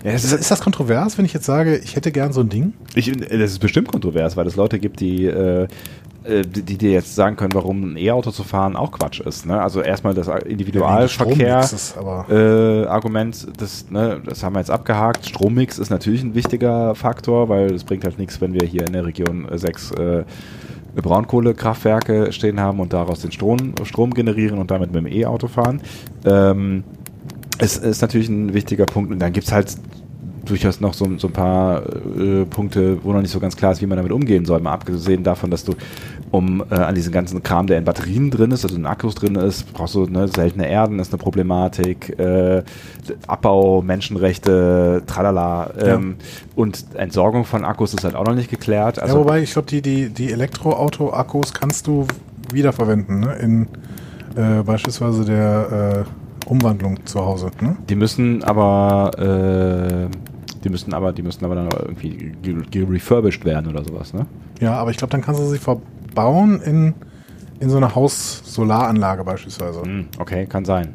Ja, 0.05 0.13
Ist, 0.13 0.33
ist 0.33 0.51
das 0.51 0.61
kontrovers, 0.61 1.19
wenn 1.19 1.25
ich 1.25 1.33
jetzt 1.33 1.47
sage, 1.47 1.77
ich 1.77 1.97
hätte 1.97 2.11
gern 2.13 2.33
so 2.33 2.41
ein 2.41 2.49
Ding? 2.49 2.73
Ich, 2.95 3.13
das 3.13 3.53
ist 3.53 3.59
bestimmt 3.61 3.89
kontrovers, 3.89 4.37
weil 4.37 4.47
es 4.47 4.57
Leute 4.57 4.79
gibt, 4.79 5.01
die, 5.01 5.27
äh, 5.27 5.69
äh, 6.25 6.43
die, 6.43 6.77
dir 6.77 6.91
jetzt 6.91 7.15
sagen 7.15 7.37
können, 7.37 7.55
warum 7.55 7.93
ein 7.93 7.97
E-Auto 7.97 8.31
zu 8.31 8.43
fahren 8.43 8.77
auch 8.77 8.93
Quatsch 8.93 9.21
ist. 9.21 9.47
Ne? 9.47 9.61
Also 9.61 9.81
erstmal 9.81 10.15
das 10.15 10.29
Individualverkehr. 10.29 11.63
Strommix 11.63 11.73
ist 11.73 11.97
aber 11.97 12.27
Äh, 12.29 13.53
das, 13.57 13.91
ne, 13.91 14.21
das 14.25 14.43
haben 14.43 14.55
wir 14.55 14.61
jetzt 14.61 14.71
abgehakt. 14.71 15.27
Strommix 15.27 15.79
ist 15.79 15.91
natürlich 15.91 16.23
ein 16.23 16.35
wichtiger 16.35 16.95
Faktor, 16.95 17.49
weil 17.49 17.73
es 17.73 17.85
bringt 17.85 18.05
halt 18.05 18.19
nichts, 18.19 18.41
wenn 18.41 18.53
wir 18.53 18.67
hier 18.67 18.87
in 18.87 18.93
der 18.93 19.07
Region 19.07 19.49
äh, 19.49 19.59
sechs 19.59 19.91
äh, 19.93 20.25
Braunkohlekraftwerke 20.97 22.33
stehen 22.33 22.61
haben 22.61 22.81
und 22.81 22.93
daraus 22.93 23.21
den 23.21 23.33
Strom, 23.33 23.75
Strom 23.85 24.13
generieren 24.13 24.59
und 24.59 24.71
damit 24.71 24.93
mit 24.93 25.05
dem 25.05 25.13
E-Auto 25.13 25.47
fahren. 25.47 25.81
Ähm, 26.25 26.85
es 27.59 27.77
ist 27.77 28.01
natürlich 28.01 28.29
ein 28.29 28.55
wichtiger 28.55 28.87
Punkt 28.87 29.13
und 29.13 29.19
dann 29.19 29.33
gibt's 29.33 29.53
halt 29.53 29.77
durchaus 30.49 30.81
noch 30.81 30.95
so, 30.95 31.07
so 31.19 31.27
ein 31.29 31.33
paar 31.33 31.83
äh, 32.19 32.45
Punkte, 32.47 32.99
wo 33.05 33.13
noch 33.13 33.21
nicht 33.21 33.31
so 33.31 33.41
ganz 33.41 33.57
klar 33.57 33.73
ist, 33.73 33.83
wie 33.83 33.87
man 33.87 33.97
damit 33.97 34.13
umgehen 34.13 34.45
soll. 34.45 34.61
Mal 34.61 34.73
abgesehen 34.73 35.23
davon, 35.23 35.51
dass 35.51 35.65
du, 35.65 35.75
um 36.31 36.65
äh, 36.71 36.75
an 36.75 36.95
diesen 36.95 37.13
ganzen 37.13 37.43
Kram, 37.43 37.67
der 37.67 37.79
in 37.79 37.85
Batterien 37.85 38.31
drin 38.31 38.51
ist, 38.51 38.65
also 38.65 38.77
in 38.77 38.87
Akkus 38.87 39.15
drin 39.15 39.35
ist, 39.35 39.73
brauchst 39.73 39.95
du 39.95 40.07
ne, 40.07 40.29
seltene 40.29 40.69
Erden, 40.69 40.99
ist 41.01 41.13
eine 41.13 41.19
Problematik, 41.19 42.19
äh, 42.19 42.63
Abbau, 43.27 43.83
Menschenrechte, 43.83 45.03
tralala. 45.07 45.71
Ähm, 45.81 46.17
Und 46.55 46.87
Entsorgung 46.95 47.45
von 47.45 47.65
Akkus 47.65 47.95
ist 47.95 48.05
halt 48.05 48.15
auch 48.15 48.25
noch 48.25 48.35
nicht 48.35 48.51
geklärt. 48.51 48.99
Also 48.99 49.17
ja, 49.17 49.21
wobei, 49.21 49.43
ich 49.43 49.53
glaube, 49.53 49.69
die, 49.69 49.83
die, 49.83 50.09
die 50.09 50.33
Elektroauto-Akkus 50.33 51.53
kannst 51.53 51.87
du 51.87 52.07
wiederverwenden, 52.53 53.21
ne? 53.21 53.35
In 53.37 53.69
äh, 54.35 54.63
beispielsweise 54.63 55.25
der 55.25 56.07
äh, 56.07 56.28
Umwandlung 56.49 57.05
zu 57.07 57.21
Hause. 57.25 57.51
Ne? 57.61 57.77
Die 57.89 57.95
müssen 57.97 58.43
aber, 58.45 59.11
äh, 59.19 60.09
die 60.65 60.69
müssen 60.71 60.95
aber, 60.95 61.13
die 61.13 61.23
müssen 61.23 61.45
aber 61.45 61.55
dann 61.55 61.69
irgendwie 61.71 62.33
ge- 62.43 62.63
gerefurbished 62.71 63.45
werden 63.45 63.69
oder 63.71 63.85
sowas, 63.85 64.13
ne? 64.15 64.27
Ja, 64.61 64.75
aber 64.75 64.91
ich 64.91 64.97
glaube, 64.97 65.11
dann 65.13 65.21
kannst 65.23 65.41
du 65.41 65.47
sie 65.47 65.59
verbauen 65.59 66.61
in, 66.63 66.95
in 67.61 67.71
so 67.71 67.77
einer 67.77 67.95
Haus-Solaranlage 67.95 69.25
beispielsweise. 69.25 69.83
Hm, 69.83 70.07
Okay, 70.19 70.47
kann 70.47 70.65
sein. 70.65 70.95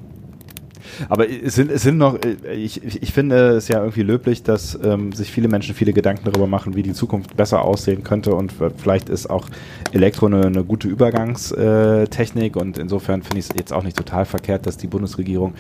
Aber 1.09 1.29
es 1.29 1.55
sind, 1.55 1.71
es 1.71 1.81
sind 1.83 1.97
noch, 1.97 2.15
äh, 2.23 2.53
ich, 2.53 2.83
ich 2.83 3.13
finde 3.13 3.49
es 3.57 3.67
ja 3.67 3.79
irgendwie 3.79 4.03
löblich, 4.03 4.43
dass 4.43 4.77
ähm, 4.83 5.11
sich 5.13 5.31
viele 5.31 5.47
Menschen 5.47 5.75
viele 5.75 5.93
Gedanken 5.93 6.25
darüber 6.25 6.47
machen, 6.47 6.75
wie 6.75 6.83
die 6.83 6.93
Zukunft 6.93 7.35
besser 7.37 7.61
aussehen 7.63 8.03
könnte 8.03 8.33
und 8.35 8.53
vielleicht 8.77 9.09
ist 9.09 9.29
auch 9.29 9.47
Elektro 9.91 10.25
eine, 10.27 10.45
eine 10.45 10.63
gute 10.63 10.87
Übergangstechnik 10.87 12.55
und 12.55 12.77
insofern 12.77 13.21
finde 13.23 13.39
ich 13.39 13.49
es 13.49 13.55
jetzt 13.55 13.73
auch 13.73 13.83
nicht 13.83 13.97
total 13.97 14.25
verkehrt, 14.25 14.65
dass 14.65 14.77
die 14.77 14.87
Bundesregierung 14.87 15.53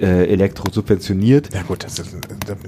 äh, 0.00 0.26
Elektro 0.26 0.70
subventioniert. 0.70 1.52
Ja 1.54 1.62
gut, 1.62 1.84
das, 1.84 1.98
ist- 1.98 2.16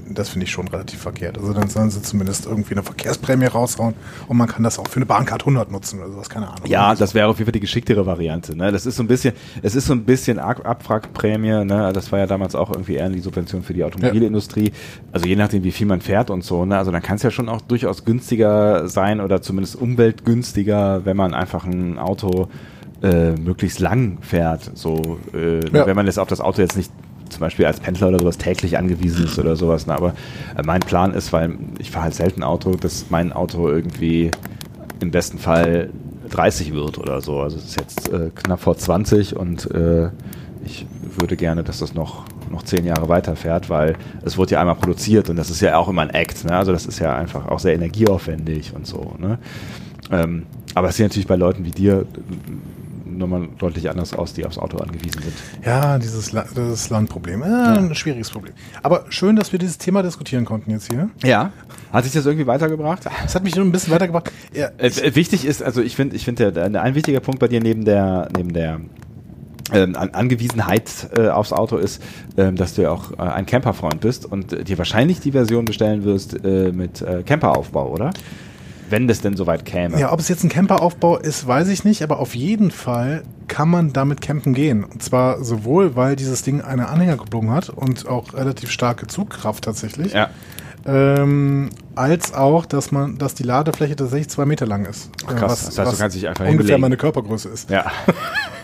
das 0.09 0.29
finde 0.29 0.45
ich 0.45 0.51
schon 0.51 0.67
relativ 0.67 0.99
verkehrt. 0.99 1.37
Also 1.37 1.53
dann 1.53 1.69
sollen 1.69 1.89
sie 1.89 2.01
zumindest 2.01 2.45
irgendwie 2.45 2.73
eine 2.73 2.83
Verkehrsprämie 2.83 3.45
raushauen 3.45 3.93
und 4.27 4.37
man 4.37 4.47
kann 4.47 4.63
das 4.63 4.79
auch 4.79 4.87
für 4.87 4.97
eine 4.97 5.05
Bahncard 5.05 5.41
100 5.43 5.71
nutzen 5.71 5.99
oder 5.99 6.11
sowas, 6.11 6.29
keine 6.29 6.47
Ahnung. 6.47 6.65
Ja, 6.67 6.95
das 6.95 7.13
wäre 7.13 7.27
auf 7.27 7.37
jeden 7.37 7.47
Fall 7.47 7.51
die 7.53 7.59
geschicktere 7.59 8.05
Variante. 8.05 8.55
Ne? 8.55 8.71
Das 8.71 8.85
ist 8.85 8.95
so 8.95 9.03
ein 9.03 9.07
bisschen, 9.07 9.33
es 9.61 9.75
ist 9.75 9.85
so 9.87 9.93
ein 9.93 10.03
bisschen 10.03 10.39
Ab 10.39 10.65
Abwrackprämie. 10.65 11.65
Ne? 11.65 11.91
Das 11.99 12.11
war 12.11 12.19
ja 12.19 12.25
damals 12.27 12.55
auch 12.55 12.69
irgendwie 12.71 12.95
eher 12.95 13.09
die 13.09 13.19
Subvention 13.19 13.61
für 13.61 13.73
die 13.73 13.83
Automobilindustrie. 13.83 14.71
Also 15.11 15.27
je 15.27 15.35
nachdem, 15.35 15.63
wie 15.63 15.71
viel 15.71 15.85
man 15.87 16.01
fährt 16.01 16.29
und 16.29 16.43
so. 16.43 16.65
Ne? 16.65 16.77
Also 16.77 16.91
dann 16.91 17.01
kann 17.01 17.17
es 17.17 17.23
ja 17.23 17.31
schon 17.31 17.49
auch 17.49 17.61
durchaus 17.61 18.05
günstiger 18.05 18.87
sein 18.87 19.19
oder 19.21 19.41
zumindest 19.41 19.75
umweltgünstiger, 19.75 21.05
wenn 21.05 21.17
man 21.17 21.33
einfach 21.33 21.65
ein 21.65 21.97
Auto 21.97 22.47
äh, 23.01 23.31
möglichst 23.31 23.79
lang 23.79 24.17
fährt. 24.21 24.71
So, 24.75 25.17
äh, 25.33 25.59
Ja. 25.75 25.85
wenn 25.85 25.95
man 25.95 26.05
jetzt 26.05 26.19
auf 26.19 26.27
das 26.27 26.41
Auto 26.41 26.61
jetzt 26.61 26.75
nicht 26.77 26.91
zum 27.29 27.41
Beispiel 27.41 27.65
als 27.65 27.79
Pendler 27.79 28.07
oder 28.09 28.19
sowas 28.19 28.37
täglich 28.37 28.77
angewiesen 28.77 29.25
ist 29.25 29.37
oder 29.37 29.55
sowas. 29.55 29.85
Ne? 29.87 29.93
Aber 29.93 30.09
äh, 30.57 30.63
mein 30.65 30.79
Plan 30.79 31.13
ist, 31.13 31.31
weil 31.31 31.57
ich 31.77 31.91
fahre 31.91 32.05
halt 32.05 32.15
selten 32.15 32.43
Auto, 32.43 32.71
dass 32.75 33.05
mein 33.09 33.31
Auto 33.33 33.69
irgendwie 33.69 34.31
im 34.99 35.11
besten 35.11 35.37
Fall 35.37 35.89
30 36.29 36.73
wird 36.73 36.97
oder 36.97 37.21
so. 37.21 37.39
Also 37.39 37.57
es 37.57 37.65
ist 37.65 37.79
jetzt 37.79 38.09
äh, 38.11 38.31
knapp 38.35 38.59
vor 38.59 38.75
20 38.77 39.35
und 39.35 39.69
äh, 39.71 40.09
ich 40.65 40.85
würde 41.17 41.35
gerne, 41.35 41.63
dass 41.63 41.79
das 41.79 41.93
noch, 41.93 42.25
noch 42.51 42.63
10 42.63 42.85
Jahre 42.85 43.09
weiterfährt, 43.09 43.69
weil 43.69 43.95
es 44.23 44.37
wurde 44.37 44.53
ja 44.53 44.61
einmal 44.61 44.75
produziert 44.75 45.29
und 45.29 45.35
das 45.35 45.49
ist 45.49 45.61
ja 45.61 45.77
auch 45.77 45.87
immer 45.87 46.01
ein 46.01 46.09
Act. 46.09 46.45
Ne? 46.45 46.55
Also 46.55 46.71
das 46.71 46.85
ist 46.85 46.99
ja 46.99 47.15
einfach 47.15 47.47
auch 47.47 47.59
sehr 47.59 47.73
energieaufwendig 47.73 48.73
und 48.75 48.85
so. 48.85 49.15
Ne? 49.19 49.39
Ähm, 50.11 50.45
aber 50.75 50.89
es 50.89 50.97
sieht 50.97 51.05
natürlich 51.05 51.27
bei 51.27 51.35
Leuten 51.35 51.65
wie 51.65 51.71
dir 51.71 52.05
nochmal 53.05 53.49
deutlich 53.57 53.89
anders 53.89 54.13
aus, 54.13 54.33
die 54.33 54.45
aufs 54.45 54.57
Auto 54.57 54.77
angewiesen 54.77 55.21
sind. 55.21 55.33
Ja, 55.65 55.97
dieses 55.99 56.31
La 56.31 56.45
das 56.55 56.89
Landproblem. 56.89 57.41
Äh, 57.41 57.45
Ein 57.45 57.95
schwieriges 57.95 58.29
Problem. 58.29 58.53
Aber 58.81 59.05
schön, 59.09 59.35
dass 59.35 59.51
wir 59.51 59.59
dieses 59.59 59.77
Thema 59.77 60.03
diskutieren 60.03 60.45
konnten 60.45 60.71
jetzt 60.71 60.91
hier. 60.91 61.09
Ja. 61.23 61.51
Hat 61.91 62.03
sich 62.05 62.13
das 62.13 62.25
irgendwie 62.25 62.47
weitergebracht? 62.47 63.05
Das 63.23 63.35
hat 63.35 63.43
mich 63.43 63.55
nur 63.55 63.65
ein 63.65 63.71
bisschen 63.71 63.93
weitergebracht. 63.93 64.31
Ja, 64.53 64.69
Äh, 64.77 64.87
äh, 64.87 65.15
wichtig 65.15 65.45
ist, 65.45 65.61
also 65.61 65.81
ich 65.81 65.95
finde, 65.95 66.15
ich 66.15 66.23
finde, 66.23 66.53
ein 66.81 66.95
wichtiger 66.95 67.19
Punkt 67.19 67.39
bei 67.39 67.47
dir 67.47 67.61
neben 67.61 67.83
der, 67.83 68.29
neben 68.35 68.53
der 68.53 68.79
ähm, 69.73 69.95
An 69.95 70.09
Angewiesenheit 70.11 71.09
äh, 71.15 71.29
aufs 71.29 71.53
Auto 71.53 71.77
ist, 71.77 72.01
ähm, 72.37 72.55
dass 72.55 72.75
du 72.75 72.83
ja 72.83 72.91
auch 72.91 73.11
äh, 73.13 73.21
ein 73.21 73.45
Camperfreund 73.45 74.01
bist 74.01 74.25
und 74.25 74.53
äh, 74.53 74.63
dir 74.63 74.77
wahrscheinlich 74.77 75.19
die 75.19 75.31
Version 75.31 75.65
bestellen 75.65 76.03
wirst 76.03 76.43
äh, 76.43 76.71
mit 76.71 77.01
äh, 77.01 77.23
Camperaufbau, 77.23 77.89
oder? 77.89 78.11
Wenn 78.89 79.07
das 79.07 79.21
denn 79.21 79.35
soweit 79.37 79.65
käme. 79.65 79.99
Ja, 79.99 80.11
ob 80.11 80.19
es 80.19 80.29
jetzt 80.29 80.43
ein 80.43 80.49
Camperaufbau 80.49 81.17
ist, 81.17 81.45
weiß 81.45 81.67
ich 81.67 81.83
nicht, 81.83 82.01
aber 82.01 82.19
auf 82.19 82.33
jeden 82.33 82.71
Fall 82.71 83.21
kann 83.47 83.69
man 83.69 83.93
damit 83.93 84.19
campen 84.21 84.53
gehen. 84.55 84.83
Und 84.83 85.03
zwar 85.03 85.43
sowohl, 85.43 85.95
weil 85.95 86.15
dieses 86.15 86.41
Ding 86.41 86.61
eine 86.61 86.89
Anhängerkupplung 86.89 87.51
hat 87.51 87.69
und 87.69 88.07
auch 88.07 88.33
relativ 88.33 88.71
starke 88.71 89.05
Zugkraft 89.05 89.63
tatsächlich, 89.65 90.13
Ja. 90.13 90.29
Ähm, 90.85 91.69
als 91.95 92.33
auch, 92.33 92.65
dass 92.65 92.91
man, 92.91 93.17
dass 93.17 93.35
die 93.35 93.43
Ladefläche 93.43 93.95
tatsächlich 93.95 94.29
zwei 94.29 94.45
Meter 94.45 94.65
lang 94.65 94.85
ist. 94.85 95.09
Ach, 95.27 95.35
krass. 95.35 95.65
Das 95.65 95.77
heißt, 95.77 95.93
du 95.93 95.97
kannst 95.97 96.15
dich 96.15 96.27
einfach 96.27 96.43
ungefähr 96.45 96.57
hinlegen. 96.63 96.81
meine 96.81 96.97
Körpergröße 96.97 97.49
ist. 97.49 97.69
Ja. 97.69 97.85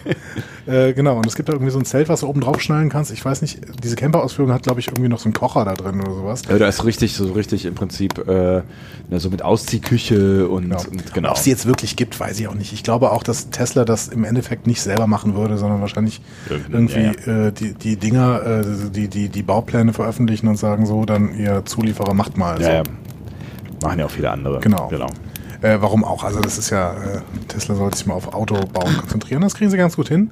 äh, 0.67 0.93
genau, 0.93 1.17
und 1.17 1.25
es 1.25 1.35
gibt 1.35 1.49
da 1.49 1.53
irgendwie 1.53 1.71
so 1.71 1.79
ein 1.79 1.85
Zelt, 1.85 2.09
was 2.09 2.21
du 2.21 2.27
oben 2.27 2.41
drauf 2.41 2.61
schnallen 2.61 2.89
kannst. 2.89 3.11
Ich 3.11 3.23
weiß 3.25 3.41
nicht, 3.41 3.59
diese 3.83 3.95
Camper-Ausführung 3.95 4.51
hat, 4.53 4.63
glaube 4.63 4.79
ich, 4.79 4.87
irgendwie 4.87 5.09
noch 5.09 5.19
so 5.19 5.25
einen 5.25 5.33
Kocher 5.33 5.65
da 5.65 5.73
drin 5.73 5.99
oder 5.99 6.13
sowas. 6.13 6.43
Ja, 6.49 6.57
da 6.57 6.67
ist 6.67 6.85
richtig, 6.85 7.13
so 7.15 7.31
richtig 7.33 7.65
im 7.65 7.75
Prinzip 7.75 8.17
äh, 8.27 8.61
so 9.17 9.29
mit 9.29 9.41
Ausziehküche 9.41 10.47
und 10.47 10.63
Genau. 10.69 10.81
und 10.89 11.13
genau. 11.13 11.29
Ob 11.31 11.37
es 11.37 11.43
die 11.43 11.49
jetzt 11.51 11.65
wirklich 11.65 11.95
gibt, 11.95 12.19
weiß 12.19 12.39
ich 12.39 12.47
auch 12.47 12.55
nicht. 12.55 12.73
Ich 12.73 12.83
glaube 12.83 13.11
auch, 13.11 13.23
dass 13.23 13.49
Tesla 13.49 13.85
das 13.85 14.07
im 14.07 14.23
Endeffekt 14.23 14.65
nicht 14.67 14.81
selber 14.81 15.07
machen 15.07 15.35
würde, 15.35 15.57
sondern 15.57 15.81
wahrscheinlich 15.81 16.21
Irgend- 16.49 16.69
irgendwie 16.73 17.29
Äh, 17.29 17.51
die, 17.51 17.73
die 17.73 17.97
Dinger, 17.97 18.41
äh, 18.45 18.63
die, 18.91 19.07
die, 19.07 19.29
die 19.29 19.43
Baupläne 19.43 19.93
veröffentlichen 19.93 20.47
und 20.47 20.57
sagen 20.57 20.85
so, 20.85 21.05
dann 21.05 21.37
ihr 21.37 21.63
Zulieferer 21.65 22.13
macht 22.15 22.37
mal. 22.37 22.61
ja, 22.61 22.67
so. 22.67 22.73
ja. 22.73 22.83
Machen 23.83 23.99
ja 23.99 24.05
auch 24.05 24.11
viele 24.11 24.31
andere. 24.31 24.59
Genau. 24.61 24.87
genau. 24.87 25.07
Äh, 25.61 25.77
warum 25.79 26.03
auch? 26.03 26.23
Also 26.23 26.39
das 26.39 26.57
ist 26.57 26.69
ja, 26.69 26.93
äh, 26.93 27.21
Tesla 27.47 27.75
sollte 27.75 27.97
sich 27.97 28.05
mal 28.07 28.13
auf 28.13 28.33
Autobauen 28.33 28.97
konzentrieren. 28.97 29.41
Das 29.41 29.53
kriegen 29.53 29.69
sie 29.69 29.77
ganz 29.77 29.95
gut 29.95 30.07
hin. 30.07 30.31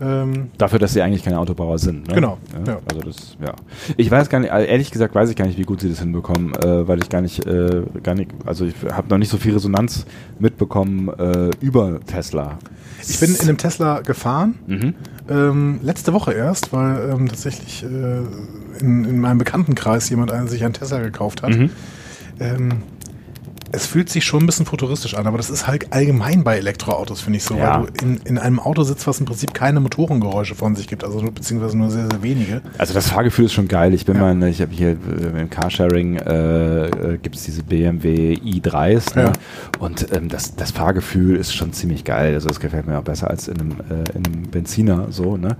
Ähm, 0.00 0.50
Dafür, 0.58 0.78
dass 0.78 0.92
sie 0.92 1.02
eigentlich 1.02 1.24
keine 1.24 1.38
Autobauer 1.40 1.78
sind. 1.78 2.06
Ne? 2.08 2.14
Genau, 2.14 2.38
Ja, 2.64 2.72
ja. 2.74 2.78
Also 2.88 3.00
das, 3.00 3.36
ja. 3.44 3.52
Ich 3.96 4.10
weiß 4.10 4.28
gar 4.28 4.38
nicht, 4.40 4.52
also 4.52 4.66
ehrlich 4.66 4.90
gesagt 4.90 5.14
weiß 5.14 5.28
ich 5.30 5.36
gar 5.36 5.46
nicht, 5.46 5.58
wie 5.58 5.64
gut 5.64 5.80
sie 5.80 5.88
das 5.88 5.98
hinbekommen, 5.98 6.54
äh, 6.54 6.86
weil 6.86 7.00
ich 7.02 7.08
gar 7.08 7.20
nicht, 7.20 7.44
äh, 7.46 7.82
gar 8.02 8.14
nicht, 8.14 8.30
also 8.46 8.64
ich 8.64 8.74
habe 8.92 9.08
noch 9.08 9.18
nicht 9.18 9.30
so 9.30 9.38
viel 9.38 9.54
Resonanz 9.54 10.06
mitbekommen 10.38 11.08
äh, 11.18 11.50
über 11.60 12.00
Tesla. 12.06 12.58
ich 13.06 13.18
bin 13.18 13.34
in 13.34 13.40
einem 13.40 13.58
Tesla 13.58 14.00
gefahren, 14.02 14.54
Mhm. 14.66 14.94
ähm, 15.28 15.80
letzte 15.82 16.12
Woche 16.12 16.32
erst, 16.32 16.72
weil 16.72 17.10
ähm, 17.10 17.28
tatsächlich 17.28 17.82
äh, 17.84 17.86
in, 18.80 19.04
in 19.04 19.18
meinem 19.20 19.38
Bekanntenkreis 19.38 20.08
jemand 20.10 20.30
einen, 20.30 20.46
sich 20.48 20.64
einen 20.64 20.74
Tesla 20.74 21.00
gekauft 21.00 21.42
hat. 21.42 21.50
Mhm. 21.56 21.70
Es 23.70 23.86
fühlt 23.86 24.08
sich 24.08 24.24
schon 24.24 24.42
ein 24.42 24.46
bisschen 24.46 24.64
futuristisch 24.66 25.14
an, 25.14 25.26
aber 25.26 25.36
das 25.36 25.50
ist 25.50 25.66
halt 25.66 25.92
allgemein 25.92 26.42
bei 26.42 26.56
Elektroautos, 26.56 27.20
finde 27.20 27.36
ich 27.36 27.44
so, 27.44 27.56
Ja. 27.56 27.82
weil 27.82 27.90
du 27.90 28.04
in, 28.04 28.16
in 28.24 28.38
einem 28.38 28.60
Auto 28.60 28.82
sitzt, 28.82 29.06
was 29.06 29.20
im 29.20 29.26
Prinzip 29.26 29.52
keine 29.52 29.80
Motorengeräusche 29.80 30.54
von 30.54 30.74
sich 30.74 30.86
gibt, 30.88 31.04
also 31.04 31.20
nur- 31.20 31.32
beziehungsweise 31.32 31.76
nur 31.76 31.90
sehr, 31.90 32.06
sehr 32.10 32.22
wenige. 32.22 32.62
Also 32.78 32.94
das 32.94 33.08
Fahrgefühl 33.08 33.44
ist 33.44 33.52
schon 33.52 33.68
geil. 33.68 33.92
Ich 33.92 34.06
bin 34.06 34.16
Ja. 34.16 34.32
mal, 34.34 34.48
ich 34.48 34.62
habe 34.62 34.72
hier 34.72 34.90
äh, 34.90 35.40
im 35.40 35.50
Carsharing 35.50 36.16
äh, 36.16 36.86
äh, 36.86 37.18
gibt 37.18 37.36
es 37.36 37.44
diese 37.44 37.62
BMW 37.62 38.34
i3s 38.36 39.14
ne? 39.16 39.24
Ja. 39.24 39.32
und 39.80 40.06
ähm, 40.14 40.28
das, 40.28 40.56
das 40.56 40.70
Fahrgefühl 40.70 41.36
ist 41.36 41.54
schon 41.54 41.72
ziemlich 41.74 42.04
geil. 42.04 42.34
Also 42.34 42.48
das 42.48 42.60
gefällt 42.60 42.86
mir 42.86 42.98
auch 42.98 43.02
besser 43.04 43.28
als 43.28 43.48
in 43.48 43.60
einem, 43.60 43.70
äh, 43.72 44.16
in 44.16 44.24
einem 44.26 44.42
Benziner 44.50 45.08
so. 45.10 45.36
Ne? 45.36 45.56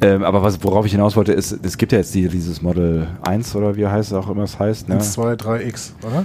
Ähm, 0.00 0.22
aber 0.22 0.42
was, 0.42 0.62
worauf 0.62 0.86
ich 0.86 0.92
hinaus 0.92 1.16
wollte, 1.16 1.32
ist, 1.32 1.58
es 1.64 1.76
gibt 1.76 1.90
ja 1.92 1.98
jetzt 1.98 2.14
die, 2.14 2.28
dieses 2.28 2.62
Model 2.62 3.08
1 3.22 3.56
oder 3.56 3.76
wie 3.76 3.86
heißt 3.86 4.12
es 4.12 4.16
auch 4.16 4.30
immer 4.30 4.44
es 4.44 4.58
heißt. 4.58 4.88
Ne? 4.88 4.94
1, 4.96 5.12
2, 5.12 5.32
3X, 5.34 5.90
oder? 6.06 6.24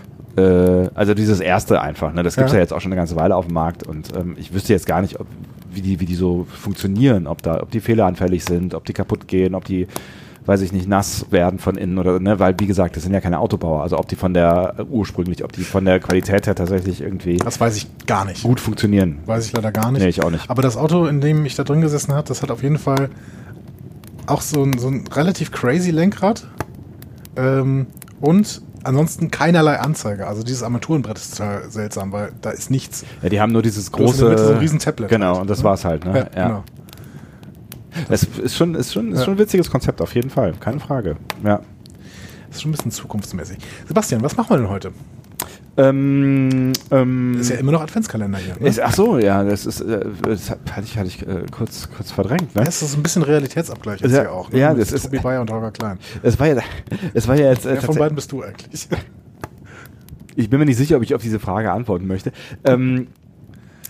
Äh, 0.85 0.89
also 0.93 1.13
dieses 1.13 1.39
erste 1.39 1.81
einfach. 1.81 2.13
Ne? 2.13 2.21
Das 2.23 2.35
gibt 2.35 2.47
es 2.47 2.53
Ja. 2.53 2.57
ja. 2.59 2.63
jetzt 2.63 2.73
auch 2.73 2.81
schon 2.81 2.91
eine 2.91 2.99
ganze 2.99 3.15
Weile 3.15 3.35
auf 3.35 3.45
dem 3.47 3.53
Markt 3.55 3.83
und 3.87 4.15
ähm, 4.15 4.35
ich 4.37 4.53
wüsste 4.53 4.73
jetzt 4.73 4.85
gar 4.85 5.01
nicht, 5.01 5.19
ob, 5.19 5.25
wie, 5.73 5.81
die, 5.81 5.99
wie 5.99 6.05
die 6.05 6.15
so 6.15 6.45
funktionieren, 6.49 7.25
ob, 7.25 7.41
da, 7.41 7.61
ob 7.61 7.71
die 7.71 7.79
fehleranfällig 7.79 8.45
sind, 8.45 8.75
ob 8.75 8.85
die 8.85 8.93
kaputt 8.93 9.27
gehen, 9.27 9.55
ob 9.55 9.65
die, 9.65 9.87
weiß 10.45 10.61
ich 10.61 10.71
nicht, 10.71 10.87
nass 10.87 11.25
werden 11.31 11.57
von 11.57 11.75
innen 11.75 11.97
oder, 11.97 12.19
ne? 12.19 12.37
weil 12.39 12.53
wie 12.59 12.67
gesagt, 12.67 12.95
das 12.95 13.01
sind 13.03 13.13
ja 13.13 13.21
keine 13.21 13.39
Autobauer. 13.39 13.81
Also 13.81 13.97
ob 13.97 14.07
die 14.07 14.15
von 14.15 14.35
der 14.35 14.75
äh, 14.77 14.83
ursprünglich, 14.83 15.43
ob 15.43 15.51
die 15.51 15.63
von 15.63 15.83
der 15.85 15.99
Qualität 15.99 16.45
her 16.45 16.53
tatsächlich 16.53 17.01
irgendwie 17.01 17.37
Das 17.37 17.59
weiß 17.59 17.75
ich 17.77 17.87
gar 18.05 18.25
nicht. 18.25 18.43
gut 18.43 18.59
funktionieren. 18.59 19.17
Weiß 19.25 19.47
ich 19.47 19.53
leider 19.53 19.71
gar 19.71 19.91
nicht. 19.91 20.03
Nee, 20.03 20.09
ich 20.09 20.23
auch 20.23 20.29
nicht. 20.29 20.47
Aber 20.47 20.61
das 20.61 20.77
Auto, 20.77 21.07
in 21.07 21.21
dem 21.21 21.43
ich 21.45 21.55
da 21.55 21.63
drin 21.63 21.81
gesessen 21.81 22.13
habe, 22.13 22.27
das 22.27 22.43
hat 22.43 22.51
auf 22.51 22.61
jeden 22.61 22.77
Fall 22.77 23.09
auch 24.27 24.41
so 24.41 24.63
ein, 24.63 24.77
so 24.77 24.87
ein 24.87 25.05
relativ 25.07 25.51
crazy 25.51 25.91
Lenkrad 25.91 26.47
ähm, 27.35 27.87
und 28.21 28.61
ansonsten 28.83 29.31
keinerlei 29.31 29.79
Anzeige. 29.79 30.27
Also 30.27 30.43
dieses 30.43 30.63
Armaturenbrett 30.63 31.17
ist 31.17 31.37
total 31.37 31.69
seltsam, 31.69 32.11
weil 32.11 32.31
da 32.41 32.51
ist 32.51 32.69
nichts. 32.71 33.05
Ja, 33.21 33.29
die 33.29 33.39
haben 33.41 33.51
nur 33.51 33.61
dieses 33.61 33.91
große. 33.91 34.37
so 34.37 34.51
ein 34.53 34.57
riesen 34.59 34.79
Tablet 34.79 35.09
Genau, 35.09 35.33
halt, 35.33 35.41
und 35.41 35.49
das 35.49 35.59
ne? 35.59 35.63
war's 35.65 35.85
halt. 35.85 36.05
Ne? 36.05 36.29
Ja, 36.35 36.47
genau. 36.47 36.63
Es 38.09 38.23
ist 38.23 38.55
schon, 38.55 38.75
ist 38.75 38.91
schon, 38.91 39.11
ist 39.11 39.19
Ja. 39.19 39.25
schon 39.25 39.35
ein 39.35 39.39
witziges 39.39 39.69
Konzept, 39.69 40.01
auf 40.01 40.15
jeden 40.15 40.29
Fall. 40.29 40.53
Keine 40.59 40.79
Frage. 40.79 41.15
Ja. 41.43 41.61
Das 42.47 42.57
ist 42.57 42.61
schon 42.63 42.71
ein 42.71 42.75
bisschen 42.75 42.91
zukunftsmäßig. 42.91 43.57
Sebastian, 43.87 44.21
was 44.23 44.35
machen 44.35 44.49
wir 44.49 44.57
denn 44.57 44.69
heute? 44.69 44.91
Ähm, 45.75 46.71
ähm, 46.91 47.39
Ist 47.39 47.49
ja 47.49 47.55
immer 47.57 47.71
noch 47.71 47.81
Adventskalender 47.81 48.37
hier. 48.37 48.55
Ne? 48.59 48.67
Ist, 48.67 48.79
ach 48.79 48.93
so, 48.93 49.17
ja, 49.17 49.43
das 49.43 49.65
ist, 49.65 49.81
äh, 49.81 50.05
das 50.23 50.51
hatte 50.51 50.83
ich, 50.83 50.97
hatte 50.97 51.07
ich 51.07 51.21
äh, 51.27 51.45
kurz, 51.49 51.89
kurz 51.95 52.11
verdrängt. 52.11 52.55
Ne? 52.55 52.63
Das 52.63 52.81
ist 52.83 52.95
ein 52.95 53.01
bisschen 53.01 53.23
Realitätsabgleich 53.23 54.01
jetzt 54.01 54.11
Ja, 54.11 54.21
hier 54.21 54.31
auch. 54.31 54.51
Ne? 54.51 54.59
ja, 54.59 54.73
Mit 54.73 54.81
das 54.83 54.91
ist- 54.91 55.03
Tobi 55.05 55.17
Bayer 55.19 55.41
und 55.41 55.49
Holger 55.51 55.71
Klein. 55.71 55.97
Es 56.21 56.39
war 56.39 56.47
ja, 56.47 56.61
es 57.15 57.27
war 57.27 57.35
ja 57.35 57.49
jetzt. 57.49 57.65
Äh, 57.65 57.73
Wer 57.73 57.81
von 57.81 57.95
beiden 57.95 58.15
bist 58.15 58.31
du 58.31 58.43
eigentlich? 58.43 58.87
ich 60.35 60.49
bin 60.49 60.59
mir 60.59 60.65
nicht 60.65 60.77
sicher, 60.77 60.97
ob 60.97 61.03
ich 61.03 61.15
auf 61.15 61.21
diese 61.23 61.39
Frage 61.39 61.71
antworten 61.71 62.05
möchte. 62.05 62.31
Ähm, 62.63 63.07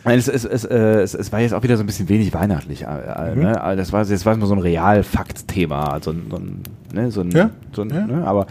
es, 0.05 0.27
es, 0.27 0.43
es, 0.45 0.65
äh, 0.65 1.01
es, 1.01 1.13
es 1.13 1.31
war 1.31 1.39
jetzt 1.39 1.53
auch 1.53 1.63
wieder 1.63 1.77
so 1.77 1.83
ein 1.83 1.85
bisschen 1.85 2.09
wenig 2.09 2.33
weihnachtlich. 2.33 2.83
Äh, 2.83 2.85
äh, 2.85 3.35
Mhm. 3.35 3.41
ne? 3.43 3.61
Also 3.61 3.77
Das 3.77 3.91
war 3.93 4.03
jetzt 4.05 4.25
war 4.25 4.35
mal 4.37 4.45
so 4.47 4.53
ein 4.55 4.59
Real-Fakt-Thema, 4.59 5.91
also 5.93 6.11
ein, 6.11 6.27
so 6.29 6.37
ein, 6.37 6.63
ne, 6.93 7.11
so 7.11 7.21
ein, 7.21 7.31
Ja, 7.31 7.49
so 7.73 7.81
ein 7.83 7.89
ja. 7.89 8.05
ne? 8.05 8.25
aber 8.27 8.47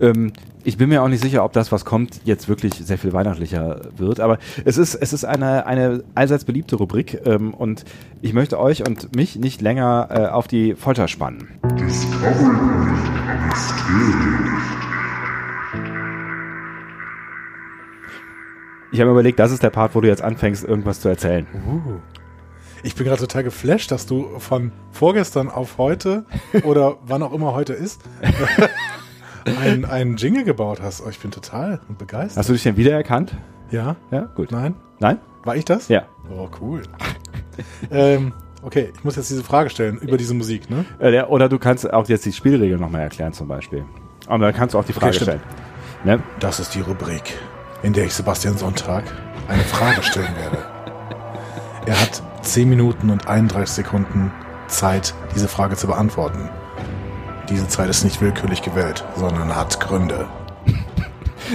ähm, 0.00 0.32
ich 0.64 0.76
bin 0.76 0.88
mir 0.88 1.02
auch 1.02 1.08
nicht 1.08 1.22
sicher, 1.22 1.44
ob 1.44 1.52
das, 1.52 1.72
was 1.72 1.84
kommt, 1.84 2.20
jetzt 2.24 2.48
wirklich 2.48 2.74
sehr 2.74 2.98
viel 2.98 3.12
weihnachtlicher 3.12 3.80
wird. 3.96 4.20
Aber 4.20 4.38
es 4.64 4.78
ist, 4.78 4.94
es 4.94 5.12
ist 5.12 5.24
eine, 5.24 5.66
eine 5.66 6.04
allseits 6.14 6.44
beliebte 6.44 6.76
Rubrik 6.76 7.20
ähm, 7.24 7.54
und 7.54 7.84
ich 8.20 8.32
möchte 8.32 8.58
euch 8.58 8.86
und 8.86 9.14
mich 9.16 9.36
nicht 9.36 9.60
länger 9.60 10.08
äh, 10.10 10.26
auf 10.26 10.48
die 10.48 10.74
Folter 10.74 11.08
spannen. 11.08 11.48
Ich 18.92 19.00
habe 19.00 19.06
mir 19.06 19.12
überlegt, 19.12 19.38
das 19.38 19.52
ist 19.52 19.62
der 19.62 19.70
Part, 19.70 19.94
wo 19.94 20.00
du 20.00 20.08
jetzt 20.08 20.22
anfängst, 20.22 20.64
irgendwas 20.64 21.00
zu 21.00 21.08
erzählen. 21.08 21.46
Uh. 21.66 22.00
Ich 22.84 22.96
bin 22.96 23.06
gerade 23.06 23.20
total 23.20 23.44
geflasht, 23.44 23.92
dass 23.92 24.06
du 24.06 24.38
von 24.38 24.72
vorgestern 24.90 25.48
auf 25.48 25.78
heute 25.78 26.24
oder 26.64 26.96
wann 27.04 27.22
auch 27.22 27.32
immer 27.32 27.54
heute 27.54 27.72
ist, 27.74 28.02
einen, 29.60 29.84
einen 29.84 30.16
Jingle 30.16 30.44
gebaut 30.44 30.80
hast. 30.82 31.02
Oh, 31.04 31.08
ich 31.08 31.18
bin 31.18 31.30
total 31.30 31.80
begeistert. 31.98 32.38
Hast 32.38 32.48
du 32.48 32.52
dich 32.54 32.62
denn 32.62 32.76
wiedererkannt? 32.76 33.34
ja? 33.70 33.96
Ja, 34.10 34.22
gut. 34.34 34.50
Nein? 34.52 34.74
Nein? 34.98 35.18
War 35.44 35.56
ich 35.56 35.64
das? 35.64 35.88
Ja. 35.88 36.04
Oh, 36.30 36.48
cool. 36.60 36.82
ähm, 37.90 38.32
okay, 38.62 38.92
ich 38.94 39.04
muss 39.04 39.16
jetzt 39.16 39.30
diese 39.30 39.42
Frage 39.42 39.70
stellen 39.70 39.98
über 39.98 40.16
diese 40.16 40.34
Musik, 40.34 40.70
ne? 40.70 40.84
Äh, 40.98 41.10
der- 41.10 41.30
Oder 41.30 41.48
du 41.48 41.58
kannst 41.58 41.90
auch 41.92 42.08
jetzt 42.08 42.24
die 42.24 42.32
Spielregeln 42.32 42.80
nochmal 42.80 43.00
erklären 43.02 43.32
zum 43.32 43.48
Beispiel. 43.48 43.84
Und 44.28 44.40
dann 44.40 44.54
kannst 44.54 44.74
du 44.74 44.78
auch 44.78 44.84
die 44.84 44.92
Frage 44.92 45.14
stimmt. 45.14 45.40
stellen. 45.40 45.40
Ne? 46.04 46.22
Das 46.40 46.60
ist 46.60 46.74
die 46.74 46.80
Rubrik, 46.80 47.34
in 47.82 47.92
der 47.92 48.04
ich 48.06 48.14
Sebastian 48.14 48.56
Sonntag 48.56 49.04
eine 49.48 49.62
Frage 49.62 50.02
stellen 50.02 50.34
werde. 50.36 50.58
Er 51.86 52.00
hat 52.00 52.22
10 52.42 52.68
Minuten 52.68 53.10
und 53.10 53.26
31 53.26 53.74
Sekunden 53.74 54.30
Zeit, 54.68 55.14
diese 55.34 55.48
Frage 55.48 55.76
zu 55.76 55.86
beantworten. 55.88 56.48
Diese 57.48 57.66
Zeit 57.68 57.88
ist 57.90 58.04
nicht 58.04 58.20
willkürlich 58.20 58.62
gewählt, 58.62 59.04
sondern 59.16 59.54
hat 59.54 59.80
Gründe. 59.80 60.26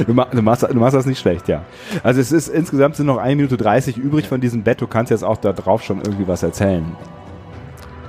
Du, 0.06 0.14
ma 0.14 0.26
du, 0.26 0.42
machst, 0.42 0.64
du 0.64 0.76
machst 0.76 0.96
das 0.96 1.06
nicht 1.06 1.20
schlecht, 1.20 1.48
ja. 1.48 1.64
Also 2.04 2.20
es 2.20 2.32
ist 2.32 2.50
insgesamt 2.50 2.98
sind 2.98 3.08
noch 3.08 3.18
1 3.18 3.36
Minute 3.36 3.58
30 3.58 3.98
übrig 3.98 4.28
von 4.28 4.40
diesem 4.40 4.64
Bett. 4.64 4.82
Du 4.82 4.88
kannst 4.88 5.10
jetzt 5.10 5.24
auch 5.24 5.38
da 5.38 5.54
drauf 5.54 5.82
schon 5.82 6.00
irgendwie 6.00 6.28
was 6.28 6.44
erzählen. 6.44 6.86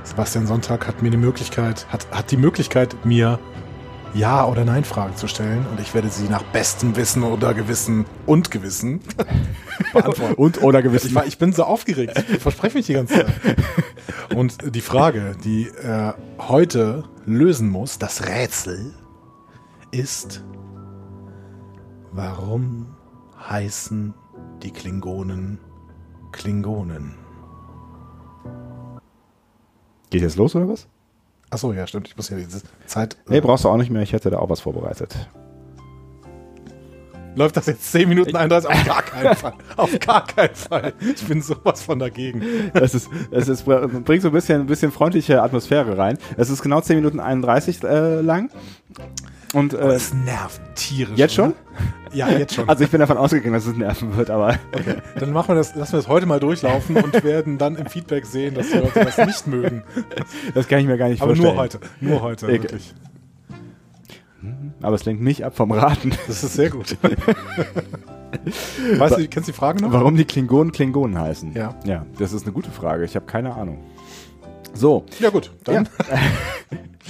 Sebastian 0.02 0.46
Sonntag 0.46 0.86
hat 0.86 1.02
mir 1.02 1.10
die 1.10 1.16
Möglichkeit, 1.16 1.86
hat, 1.90 2.06
hat 2.10 2.30
die 2.30 2.36
Möglichkeit, 2.36 2.94
mir 3.04 3.38
Ja- 4.14 4.46
oder 4.46 4.64
Nein-Fragen 4.64 5.16
zu 5.16 5.28
stellen 5.28 5.66
und 5.70 5.80
ich 5.80 5.94
werde 5.94 6.08
sie 6.08 6.28
nach 6.28 6.42
bestem 6.42 6.96
Wissen 6.96 7.22
oder 7.22 7.54
Gewissen 7.54 8.06
und 8.26 8.50
Gewissen 8.50 9.00
beantworten. 9.92 10.34
Und 10.34 10.62
oder 10.62 10.78
Ich, 10.80 10.84
gewissen. 10.84 11.14
war, 11.14 11.26
ich 11.26 11.38
bin 11.38 11.52
so 11.52 11.64
aufgeregt. 11.64 12.22
Ich 12.32 12.40
verspreche 12.40 12.76
mich 12.76 12.86
die 12.86 12.94
ganze 12.94 13.14
Zeit. 13.14 13.26
Und 14.34 14.74
die 14.74 14.80
Frage, 14.82 15.36
die 15.42 15.70
er 15.82 16.16
heute 16.38 17.04
lösen 17.24 17.70
muss, 17.70 17.98
das 17.98 18.26
Rätsel, 18.26 18.94
ist, 19.90 20.44
warum 22.12 22.94
heißen 23.48 24.12
die 24.62 24.70
Klingonen 24.70 25.58
Klingonen? 26.32 27.14
Geht 30.10 30.22
jetzt 30.22 30.36
los 30.36 30.54
oder 30.54 30.68
was? 30.68 30.88
Achso, 31.50 31.72
ja, 31.72 31.86
stimmt. 31.86 32.08
Ich 32.08 32.16
muss 32.16 32.28
ja 32.28 32.36
diese 32.36 32.60
Zeit. 32.86 33.16
Nee, 33.28 33.40
brauchst 33.40 33.64
du 33.64 33.68
auch 33.68 33.76
nicht 33.76 33.90
mehr. 33.90 34.02
Ich 34.02 34.12
hätte 34.12 34.30
da 34.30 34.38
auch 34.38 34.50
was 34.50 34.60
vorbereitet. 34.60 35.16
Läuft 37.34 37.56
das 37.56 37.66
jetzt 37.66 37.92
10 37.92 38.08
Minuten 38.08 38.34
31? 38.34 38.68
Auf 38.68 38.84
gar 38.84 39.02
keinen 39.02 39.36
Fall. 39.36 39.52
Auf 39.76 39.98
gar 40.00 40.26
keinen 40.26 40.54
Fall. 40.54 40.92
Ich 41.00 41.24
bin 41.26 41.40
sowas 41.40 41.82
von 41.82 41.98
dagegen. 42.00 42.42
Es 42.74 42.94
ist, 42.94 43.08
es 43.30 43.48
ist, 43.48 43.64
bringt 43.64 44.22
so 44.22 44.28
ein 44.28 44.32
bisschen, 44.34 44.62
ein 44.62 44.66
bisschen 44.66 44.90
freundliche 44.90 45.40
Atmosphäre 45.42 45.96
rein. 45.96 46.18
Es 46.36 46.50
ist 46.50 46.62
genau 46.62 46.80
10 46.80 46.96
Minuten 46.96 47.20
31 47.20 47.84
äh, 47.84 48.20
lang. 48.20 48.50
Und 49.54 49.72
äh, 49.72 49.92
Es 49.94 50.12
nervt 50.12 50.60
tierisch. 50.74 51.16
jetzt 51.16 51.34
schon? 51.34 51.50
oder? 51.50 51.58
Ja, 52.12 52.30
jetzt 52.30 52.54
schon. 52.54 52.68
Also 52.68 52.84
ich 52.84 52.90
bin 52.90 53.00
davon 53.00 53.16
ausgegangen, 53.16 53.52
dass 53.54 53.66
es 53.66 53.76
nerven 53.76 54.16
wird, 54.16 54.30
aber 54.30 54.56
Dann 55.18 55.32
machen 55.32 55.48
wir 55.48 55.54
das, 55.56 55.74
lassen 55.74 55.92
wir 55.92 55.98
das 55.98 56.08
heute 56.08 56.26
mal 56.26 56.40
durchlaufen 56.40 56.96
und 56.96 57.22
werden 57.24 57.58
dann 57.58 57.76
im 57.76 57.86
Feedback 57.86 58.26
sehen, 58.26 58.54
dass 58.54 58.70
die 58.70 58.78
Leute 58.78 59.04
das 59.04 59.18
nicht 59.26 59.46
mögen. 59.46 59.82
das 60.54 60.68
kann 60.68 60.78
ich 60.80 60.86
mir 60.86 60.96
gar 60.98 61.08
nicht 61.08 61.20
Aber 61.22 61.30
vorstellen. 61.34 61.54
nur 61.54 61.62
heute. 61.62 61.80
Nur 62.00 62.22
heute, 62.22 62.46
Ich- 62.46 62.52
wirklich. 62.52 62.94
Aber 64.80 64.94
es 64.94 65.04
lenkt 65.04 65.20
mich 65.20 65.44
ab 65.44 65.56
vom 65.56 65.72
Raten. 65.72 66.12
Das 66.28 66.44
ist 66.44 66.54
sehr 66.54 66.70
gut. 66.70 66.96
Weißt 68.96 69.18
du, 69.18 69.28
kennst 69.28 69.48
du 69.48 69.52
die 69.52 69.58
Frage 69.58 69.82
noch? 69.82 69.92
Warum 69.92 70.16
die 70.16 70.24
Klingonen 70.24 70.70
Klingonen 70.72 71.18
heißen? 71.18 71.52
Ja. 71.54 71.74
Ja, 71.84 72.06
das 72.18 72.32
ist 72.32 72.44
eine 72.44 72.52
gute 72.52 72.70
Frage. 72.70 73.04
Ich 73.04 73.16
habe 73.16 73.26
keine 73.26 73.54
Ahnung. 73.54 73.78
So, 74.74 75.04
Ja 75.18 75.30
gut, 75.30 75.50
dann 75.64 75.88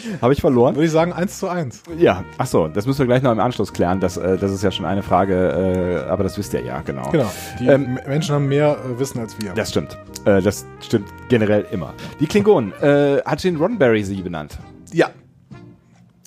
habe 0.23 0.33
ich 0.33 0.40
verloren? 0.40 0.75
würde 0.75 0.87
ich 0.87 0.93
sagen 0.93 1.12
1 1.12 1.38
zu 1.38 1.49
1. 1.49 1.83
Ja, 1.97 2.25
ach 2.38 2.47
so, 2.47 2.69
das 2.69 2.87
müssen 2.87 3.00
wir 3.00 3.07
gleich 3.07 3.23
noch 3.23 3.33
im 3.33 3.40
Anschluss 3.40 3.73
klären. 3.73 4.00
Das, 4.00 4.17
äh, 4.17 4.37
das 4.38 4.52
ist 4.52 4.62
ja 4.62 4.71
schon 4.71 4.85
eine 4.85 5.02
Frage, 5.02 6.05
äh, 6.07 6.11
aber 6.11 6.23
das 6.23 6.38
wisst 6.38 6.55
ihr 6.55 6.62
ja, 6.62 6.81
genau. 6.83 7.11
Genau. 7.11 7.31
Die 7.61 7.67
Ähm, 7.67 7.99
Menschen 8.07 8.35
haben 8.35 8.49
mehr 8.49 8.76
äh, 8.85 8.99
Wissen 8.99 9.21
als 9.21 9.38
wir. 9.40 9.52
Das 9.52 9.71
stimmt. 9.71 9.97
Äh, 10.25 10.43
das 10.43 10.67
stimmt 10.81 11.09
generell 11.28 11.67
immer. 11.71 11.95
Die 12.21 12.26
Klingonen. 12.26 12.73
Äh, 12.81 13.23
hat 13.25 13.40
Gene 13.40 13.59
Roddenberry 13.59 14.02
sie 14.05 14.23
benannt? 14.23 14.59
Ja. 14.93 15.11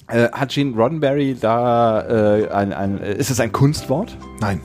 Äh, 0.08 0.30
hat 0.32 0.50
Gene 0.50 0.76
Roddenberry 0.76 1.36
da 1.40 2.00
ein, 2.52 2.74
ein, 2.74 2.98
ist 2.98 3.30
es 3.32 3.40
ein 3.40 3.52
Kunstwort? 3.52 4.18
Nein. 4.40 4.60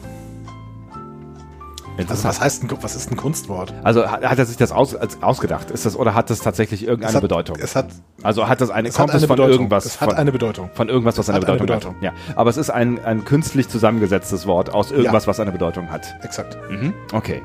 Also 2.08 2.24
was 2.28 2.40
heißt 2.40 2.62
ein, 2.62 2.70
was 2.82 2.94
ist 2.94 3.10
ein 3.10 3.16
Kunstwort? 3.16 3.72
Also 3.82 4.06
hat, 4.10 4.22
hat 4.22 4.38
er 4.38 4.44
sich 4.44 4.58
das 4.58 4.70
aus, 4.70 4.94
als, 4.94 5.22
ausgedacht? 5.22 5.70
Ist 5.70 5.86
das 5.86 5.96
oder 5.96 6.14
hat 6.14 6.28
das 6.28 6.40
tatsächlich 6.40 6.82
irgendeine 6.82 7.08
es 7.10 7.14
hat, 7.16 7.22
Bedeutung? 7.22 7.56
Es 7.60 7.74
hat, 7.74 7.86
also 8.22 8.46
hat 8.48 8.60
das 8.60 8.68
eine 8.70 8.88
es 8.88 8.96
kommt 8.96 9.10
eine 9.10 9.18
es 9.20 9.24
von 9.26 9.36
Bedeutung. 9.36 9.52
irgendwas 9.54 9.86
Es 9.86 10.00
hat 10.00 10.10
von, 10.10 10.18
eine 10.18 10.30
Bedeutung. 10.30 10.68
von 10.74 10.88
irgendwas, 10.90 11.16
was 11.16 11.30
eine 11.30 11.38
hat 11.38 11.48
eine 11.48 11.58
Bedeutung, 11.58 11.94
Bedeutung. 11.94 11.96
hat. 11.96 12.02
Ja, 12.02 12.12
aber 12.36 12.50
es 12.50 12.58
ist 12.58 12.68
ein, 12.70 13.02
ein 13.04 13.24
künstlich 13.24 13.68
zusammengesetztes 13.68 14.46
Wort 14.46 14.72
aus 14.74 14.90
irgendwas, 14.90 15.24
Ja. 15.24 15.28
was 15.30 15.40
eine 15.40 15.52
Bedeutung 15.52 15.90
hat. 15.90 16.14
Exakt. 16.22 16.58
Mhm. 16.70 16.92
Okay. 17.12 17.40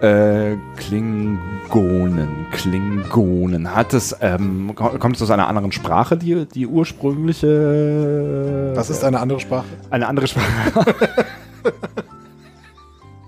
Äh, 0.00 0.56
Klingonen, 0.76 2.46
Klingonen. 2.52 3.74
Hat 3.74 3.92
es, 3.92 4.16
ähm, 4.20 4.72
ko- 4.76 4.98
kommt 4.98 5.16
es 5.16 5.22
aus 5.22 5.30
einer 5.30 5.48
anderen 5.48 5.72
Sprache, 5.72 6.16
die, 6.16 6.46
die 6.46 6.66
ursprüngliche? 6.68 8.72
Was 8.76 8.88
ist 8.90 9.02
eine 9.04 9.18
andere 9.20 9.40
Sprache? 9.40 9.64
eine 9.90 10.06
andere 10.06 10.26
Sprache? 10.28 10.94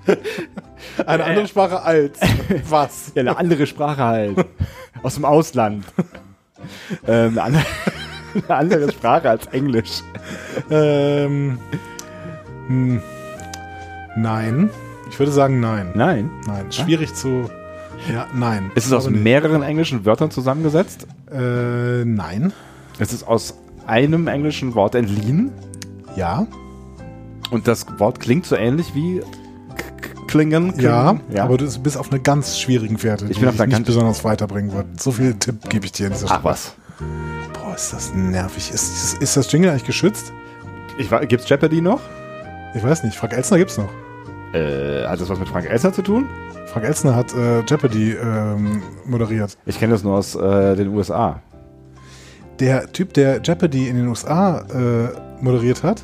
Eine 1.06 1.24
andere 1.24 1.46
Sprache 1.46 1.82
als 1.82 2.18
was? 2.68 3.12
ja, 3.14 3.22
eine 3.22 3.36
andere 3.36 3.66
Sprache 3.66 4.02
halt. 4.02 4.46
Aus 5.02 5.14
dem 5.14 5.24
Ausland. 5.24 5.84
ähm, 7.06 7.38
eine, 7.38 7.42
andere, 7.42 7.64
eine 8.34 8.56
andere 8.56 8.92
Sprache 8.92 9.30
als 9.30 9.46
Englisch. 9.46 10.02
Ähm, 10.70 11.58
hm, 12.66 13.00
nein. 14.16 14.70
Ich 15.10 15.18
würde 15.18 15.32
sagen 15.32 15.60
nein. 15.60 15.92
Nein. 15.94 16.30
Nein. 16.46 16.70
Schwierig 16.70 17.14
zu. 17.14 17.50
Ja, 18.12 18.26
nein. 18.34 18.70
Ist 18.74 18.86
es 18.86 18.92
aus 18.92 19.08
nee. 19.08 19.18
mehreren 19.18 19.62
englischen 19.62 20.04
Wörtern 20.04 20.30
zusammengesetzt? 20.30 21.06
Äh, 21.32 22.04
nein. 22.04 22.52
Ist 22.98 23.12
es 23.12 23.24
aus 23.24 23.54
einem 23.86 24.28
englischen 24.28 24.74
Wort 24.74 24.94
entliehen? 24.94 25.50
Ja. 26.16 26.46
Und 27.50 27.66
das 27.66 27.86
Wort 27.98 28.20
klingt 28.20 28.46
so 28.46 28.56
ähnlich 28.56 28.94
wie 28.94 29.22
Klingen? 30.28 30.72
Ja, 30.78 31.10
klingen? 31.14 31.20
ja. 31.34 31.42
aber 31.44 31.56
du 31.56 31.66
bist 31.80 31.96
auf 31.98 32.10
einer 32.12 32.20
ganz 32.20 32.58
schwierigen 32.60 32.96
Fährte, 32.98 33.24
Ich 33.26 33.32
die 33.32 33.40
bin 33.40 33.48
auf 33.48 33.56
einer 33.56 33.66
nicht 33.66 33.74
ganz- 33.76 33.86
besonders 33.86 34.22
weiterbringen 34.24 34.72
wird. 34.72 35.00
So 35.00 35.10
viel 35.10 35.34
Tipp 35.34 35.68
gebe 35.68 35.84
ich 35.86 35.92
dir 35.92 36.06
in 36.06 36.12
dieser 36.12 36.30
Ach 36.30 36.44
was. 36.44 36.74
Boah, 37.52 37.74
ist 37.74 37.92
das 37.92 38.14
nervig. 38.14 38.70
Ist, 38.72 39.14
ist, 39.14 39.22
ist 39.22 39.36
das 39.36 39.50
Jingle 39.50 39.70
eigentlich 39.70 39.84
geschützt? 39.84 40.32
Ich, 40.98 41.10
wa- 41.10 41.24
gibt's 41.24 41.48
Jeopardy 41.48 41.80
noch? 41.80 42.00
Ich 42.74 42.82
weiß 42.84 43.02
nicht. 43.04 43.16
Frank 43.16 43.32
Elstner 43.32 43.58
gibt's 43.58 43.78
noch. 43.78 43.88
Äh, 44.54 45.04
hat 45.06 45.20
das 45.20 45.28
was 45.28 45.38
mit 45.38 45.48
Frank 45.48 45.66
Elster 45.68 45.92
zu 45.92 46.02
tun? 46.02 46.26
Frank 46.72 46.84
Elstner 46.86 47.14
hat 47.16 47.32
äh, 47.34 47.60
Jeopardy 47.68 48.12
ähm, 48.12 48.82
moderiert. 49.06 49.56
Ich 49.66 49.78
kenne 49.78 49.92
das 49.92 50.02
nur 50.04 50.16
aus 50.16 50.34
äh, 50.34 50.76
den 50.76 50.88
USA. 50.88 51.40
Der 52.60 52.90
Typ, 52.92 53.14
der 53.14 53.40
Jeopardy 53.42 53.88
in 53.88 53.96
den 53.96 54.08
USA 54.08 54.60
äh, 54.74 55.42
moderiert 55.42 55.82
hat, 55.82 56.02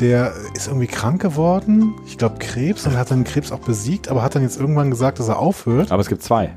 der 0.00 0.32
ist 0.54 0.66
irgendwie 0.68 0.86
krank 0.86 1.20
geworden. 1.22 1.94
Ich 2.06 2.18
glaube 2.18 2.36
Krebs 2.38 2.86
und 2.86 2.96
hat 2.96 3.10
dann 3.10 3.24
Krebs 3.24 3.52
auch 3.52 3.60
besiegt, 3.60 4.08
aber 4.08 4.22
hat 4.22 4.34
dann 4.34 4.42
jetzt 4.42 4.58
irgendwann 4.60 4.90
gesagt, 4.90 5.18
dass 5.18 5.28
er 5.28 5.38
aufhört. 5.38 5.90
Aber 5.92 6.00
es 6.00 6.08
gibt 6.08 6.22
zwei. 6.22 6.54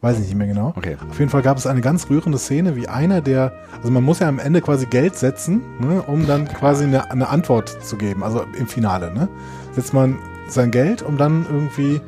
Weiß 0.00 0.18
ich 0.18 0.26
nicht 0.26 0.34
mehr 0.34 0.48
genau. 0.48 0.72
Okay. 0.74 0.96
Auf 1.10 1.18
jeden 1.20 1.30
Fall 1.30 1.42
gab 1.42 1.56
es 1.56 1.66
eine 1.66 1.80
ganz 1.80 2.10
rührende 2.10 2.36
Szene, 2.38 2.74
wie 2.74 2.88
einer 2.88 3.20
der, 3.20 3.52
also 3.78 3.90
man 3.92 4.02
muss 4.02 4.18
ja 4.18 4.28
am 4.28 4.40
Ende 4.40 4.60
quasi 4.60 4.86
Geld 4.86 5.14
setzen, 5.16 5.62
ne, 5.78 6.02
um 6.02 6.26
dann 6.26 6.48
quasi 6.48 6.84
eine, 6.84 7.08
eine 7.12 7.28
Antwort 7.28 7.68
zu 7.84 7.96
geben, 7.96 8.24
also 8.24 8.44
im 8.58 8.66
Finale, 8.66 9.14
ne? 9.14 9.28
Setzt 9.72 9.94
man 9.94 10.18
sein 10.48 10.72
Geld, 10.72 11.02
um 11.02 11.16
dann 11.18 11.46
irgendwie 11.48 12.00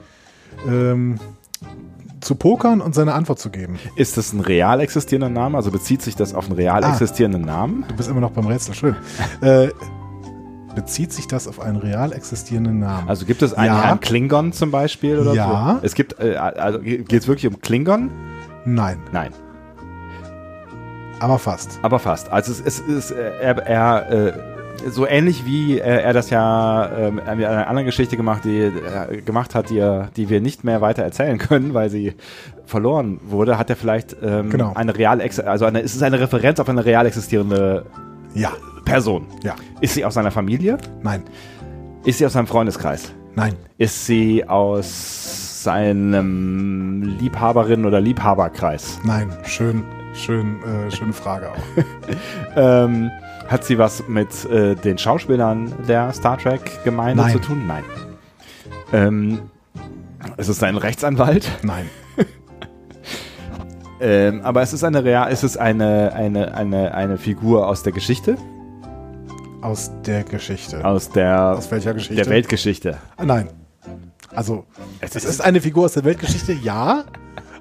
ähm, 0.69 1.21
zu 2.21 2.35
pokern 2.35 2.81
und 2.81 2.97
seine 2.97 3.15
Antwort 3.15 3.39
zu 3.39 3.51
geben. 3.51 3.79
Ist 3.95 4.17
das 4.17 4.33
ein 4.33 4.41
real 4.41 4.81
existierender 4.81 5.29
Name? 5.29 5.57
Also 5.57 5.71
bezieht 5.71 6.03
sich 6.03 6.17
das 6.17 6.35
auf 6.35 6.47
einen 6.47 6.57
real 6.57 6.83
Ah. 6.83 6.91
existierenden 6.91 7.43
Namen? 7.43 7.85
Du 7.87 7.95
bist 7.95 8.09
immer 8.09 8.21
noch 8.21 8.33
beim 8.33 8.47
Rätsel, 8.49 8.75
schön. 8.75 8.97
äh, 9.41 9.69
bezieht 10.75 11.13
sich 11.13 11.27
das 11.29 11.47
auf 11.49 11.61
einen 11.61 11.77
real 11.77 12.13
existierenden 12.13 12.79
Namen? 12.81 13.09
Also 13.09 13.25
gibt 13.27 13.43
es 13.43 13.55
einen 13.55 13.75
Ja. 13.75 13.83
Herrn 13.85 14.01
Klingon 14.01 14.53
zum 14.53 14.71
Beispiel 14.71 15.19
oder 15.19 15.33
Ja. 15.35 15.79
so? 15.81 15.87
Es 15.87 15.95
gibt, 15.95 16.19
äh, 16.21 16.37
also 16.37 16.79
geht 16.81 17.13
es 17.13 17.29
wirklich 17.29 17.47
um 17.53 17.61
Klingon? 17.61 18.11
Nein, 18.65 18.99
Nein, 19.13 19.33
aber 21.21 21.39
fast. 21.39 21.79
aber 21.83 21.99
fast. 21.99 22.31
Also 22.31 22.53
es, 22.53 22.61
es 22.61 22.81
ist, 22.81 23.11
äh, 23.13 23.31
er, 23.41 23.59
er 23.67 24.11
äh, 24.11 24.33
so 24.91 25.07
ähnlich 25.07 25.47
wie 25.47 25.79
äh, 25.79 26.03
er 26.03 26.13
das 26.13 26.31
ja 26.31 26.91
ähm, 26.97 27.19
in 27.19 27.29
einer 27.45 27.69
anderen 27.69 27.87
Geschichte 27.87 28.17
gemacht, 28.17 28.45
die, 28.45 28.59
äh, 28.61 29.23
gemacht 29.23 29.55
hat, 29.55 29.71
die, 29.71 29.83
die 30.17 30.29
wir 30.29 30.41
nicht 30.41 30.65
mehr 30.65 30.81
weiter 30.81 31.03
erzählen 31.03 31.39
können, 31.39 31.73
weil 31.75 31.89
sie 31.91 32.15
verloren 32.67 33.21
wurde, 33.25 33.57
hat 33.59 33.71
er 33.71 33.77
vielleicht 33.77 34.17
ähm, 34.23 34.51
Genau. 34.51 34.73
eine 34.75 34.97
real, 34.97 35.21
also 35.47 35.65
eine, 35.65 35.83
es 35.83 35.95
ist 35.95 36.03
eine 36.03 36.19
Referenz 36.21 36.59
auf 36.61 36.69
eine 36.69 36.85
real 36.85 37.07
existierende 37.07 37.87
Ja, 38.35 38.51
Person. 38.85 39.27
ja, 39.43 39.55
Ist 39.81 39.95
sie 39.95 40.05
aus 40.05 40.15
seiner 40.15 40.31
Familie? 40.31 40.79
nein, 41.03 41.23
Ist 42.05 42.19
sie 42.19 42.27
aus 42.27 42.33
seinem 42.35 42.47
Freundeskreis? 42.47 43.13
nein, 43.35 43.55
Ist 43.79 44.07
sie 44.07 44.47
aus 44.49 45.63
seinem 45.65 47.03
Liebhaberin- 47.21 47.87
oder 47.87 48.01
Liebhaberkreis? 48.01 49.01
nein. 49.05 49.31
Schön, 49.45 49.83
schön, 50.15 50.57
äh, 50.63 50.91
schöne 50.91 51.13
Frage 51.13 51.51
auch. 51.51 51.57
Ähm, 52.57 53.11
hat 53.49 53.65
sie 53.65 53.79
was 53.79 54.07
mit 54.09 54.45
äh, 54.47 54.75
den 54.77 54.97
Schauspielern 54.97 55.73
der 55.89 56.13
Star 56.13 56.39
Trek-Gemeinde 56.39 57.27
zu 57.33 57.39
tun? 57.41 57.67
Nein. 57.67 57.83
Ähm, 58.93 59.41
ist 60.37 60.49
es 60.49 60.63
ein 60.63 60.77
Rechtsanwalt? 60.77 61.51
Nein, 61.63 61.89
Ähm, 64.01 64.41
aber 64.43 64.61
es 64.63 64.73
ist 64.73 64.85
eine 64.85 65.03
real, 65.05 65.31
es 65.31 65.45
ist 65.45 65.57
eine, 65.57 66.13
eine, 66.15 66.55
eine, 66.55 66.95
eine 66.95 67.17
Figur 67.17 67.67
aus 67.69 67.83
der 67.83 67.93
Geschichte, 67.93 68.37
aus 69.65 69.91
der 70.07 70.25
Geschichte. 70.25 70.85
aus 70.85 71.11
der, 71.11 71.57
Aus 71.57 71.71
welcher 71.71 71.95
Geschichte? 71.95 72.17
der 72.17 72.27
Weltgeschichte. 72.29 72.99
Ah, 73.17 73.25
Nein. 73.25 73.49
Also, 74.35 74.65
Es 75.01 75.15
es 75.15 75.25
ist 75.25 75.41
eine 75.41 75.61
Figur 75.61 75.85
aus 75.85 75.93
der 75.93 76.03
Weltgeschichte, 76.05 76.53
ja, 76.53 77.05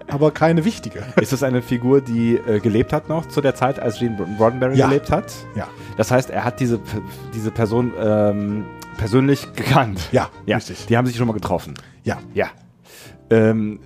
aber 0.09 0.31
keine 0.31 0.65
wichtige. 0.65 1.03
Ist 1.21 1.31
es 1.31 1.43
eine 1.43 1.61
Figur, 1.61 2.01
die 2.01 2.35
äh, 2.35 2.59
gelebt 2.59 2.91
hat 2.93 3.09
noch 3.09 3.27
zu 3.27 3.41
der 3.41 3.53
Zeit, 3.55 3.79
als 3.79 3.99
Gene 3.99 4.17
Roddenberry 4.39 4.75
Ja. 4.77 4.87
gelebt 4.87 5.11
hat? 5.11 5.31
Ja, 5.55 5.67
Das 5.97 6.09
heißt, 6.11 6.29
er 6.31 6.43
hat 6.45 6.59
diese, 6.59 6.79
diese 7.33 7.51
Person 7.51 7.93
ähm, 7.99 8.65
persönlich 8.97 9.53
gekannt. 9.53 10.09
ja, 10.11 10.29
Ja, 10.47 10.57
richtig. 10.57 10.87
die 10.87 10.97
haben 10.97 11.05
sich 11.05 11.15
schon 11.15 11.27
mal 11.27 11.33
getroffen. 11.33 11.75
Ja. 12.03 12.17
Ja. 12.33 12.47
Ähm, 13.29 13.79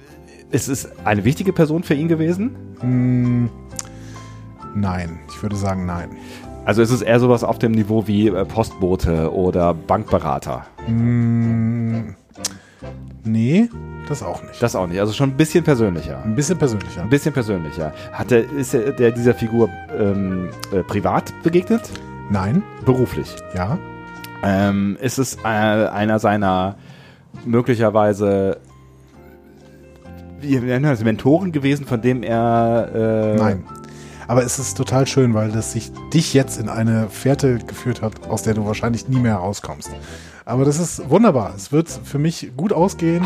ist 0.49 0.69
es 0.69 0.87
eine 1.05 1.25
wichtige 1.25 1.51
Person 1.51 1.83
für 1.83 1.93
ihn 1.93 2.07
gewesen? 2.07 2.55
Hm, 2.79 3.49
nein, 4.75 5.19
ich 5.29 5.41
würde 5.43 5.55
sagen 5.57 5.85
nein. 5.85 6.11
Also 6.67 6.81
ist 6.81 6.91
es 6.91 7.01
eher 7.01 7.17
sowas 7.21 7.45
auf 7.45 7.59
dem 7.59 7.71
Niveau 7.71 8.07
wie 8.07 8.27
äh, 8.27 8.43
Postbote 8.43 9.33
oder 9.33 9.73
Bankberater? 9.73 10.65
Hm, 10.85 12.13
nee, 13.23 13.69
das 14.09 14.21
auch 14.21 14.43
nicht. 14.43 14.61
Das 14.61 14.75
auch 14.75 14.85
nicht. 14.85 14.99
Also 14.99 15.13
schon 15.13 15.29
ein 15.29 15.37
bisschen 15.37 15.63
persönlicher. 15.63 16.21
Ein 16.25 16.35
bisschen 16.35 16.57
persönlicher. 16.57 17.03
Ein 17.03 17.09
bisschen 17.09 17.33
persönlicher. 17.33 17.93
Hat 18.11 18.33
er, 18.33 18.51
ist 18.51 18.73
er 18.73 18.91
der 18.91 19.11
dieser 19.11 19.33
Figur 19.33 19.69
ähm, 19.97 20.49
äh, 20.73 20.83
privat 20.83 21.31
begegnet? 21.41 21.89
Nein, 22.29 22.61
Beruflich? 22.83 23.33
ja, 23.55 23.77
Ähm, 24.43 24.97
ist 24.99 25.19
es 25.19 25.35
äh, 25.35 25.47
einer 25.47 26.19
seiner 26.19 26.75
möglicherweise 27.45 28.57
wie 30.41 30.59
Mentoren 30.59 31.53
gewesen, 31.53 31.85
von 31.85 32.01
dem 32.01 32.23
er 32.23 32.89
äh, 32.93 33.35
nein. 33.37 33.63
Aber 34.27 34.43
es 34.43 34.59
ist 34.59 34.75
total 34.75 35.07
schön, 35.07 35.33
weil 35.33 35.51
das 35.51 35.71
sich 35.71 35.91
dich 36.13 36.33
jetzt 36.33 36.59
in 36.59 36.69
eine 36.69 37.09
Fährte 37.09 37.59
geführt 37.59 38.01
hat, 38.01 38.27
aus 38.29 38.43
der 38.43 38.53
du 38.53 38.65
wahrscheinlich 38.65 39.07
nie 39.07 39.19
mehr 39.19 39.33
herauskommst. 39.33 39.89
Aber 40.45 40.65
das 40.65 40.79
ist 40.79 41.09
wunderbar. 41.09 41.53
Es 41.55 41.71
wird 41.71 41.89
für 41.89 42.19
mich 42.19 42.51
gut 42.57 42.73
ausgehen. 42.73 43.25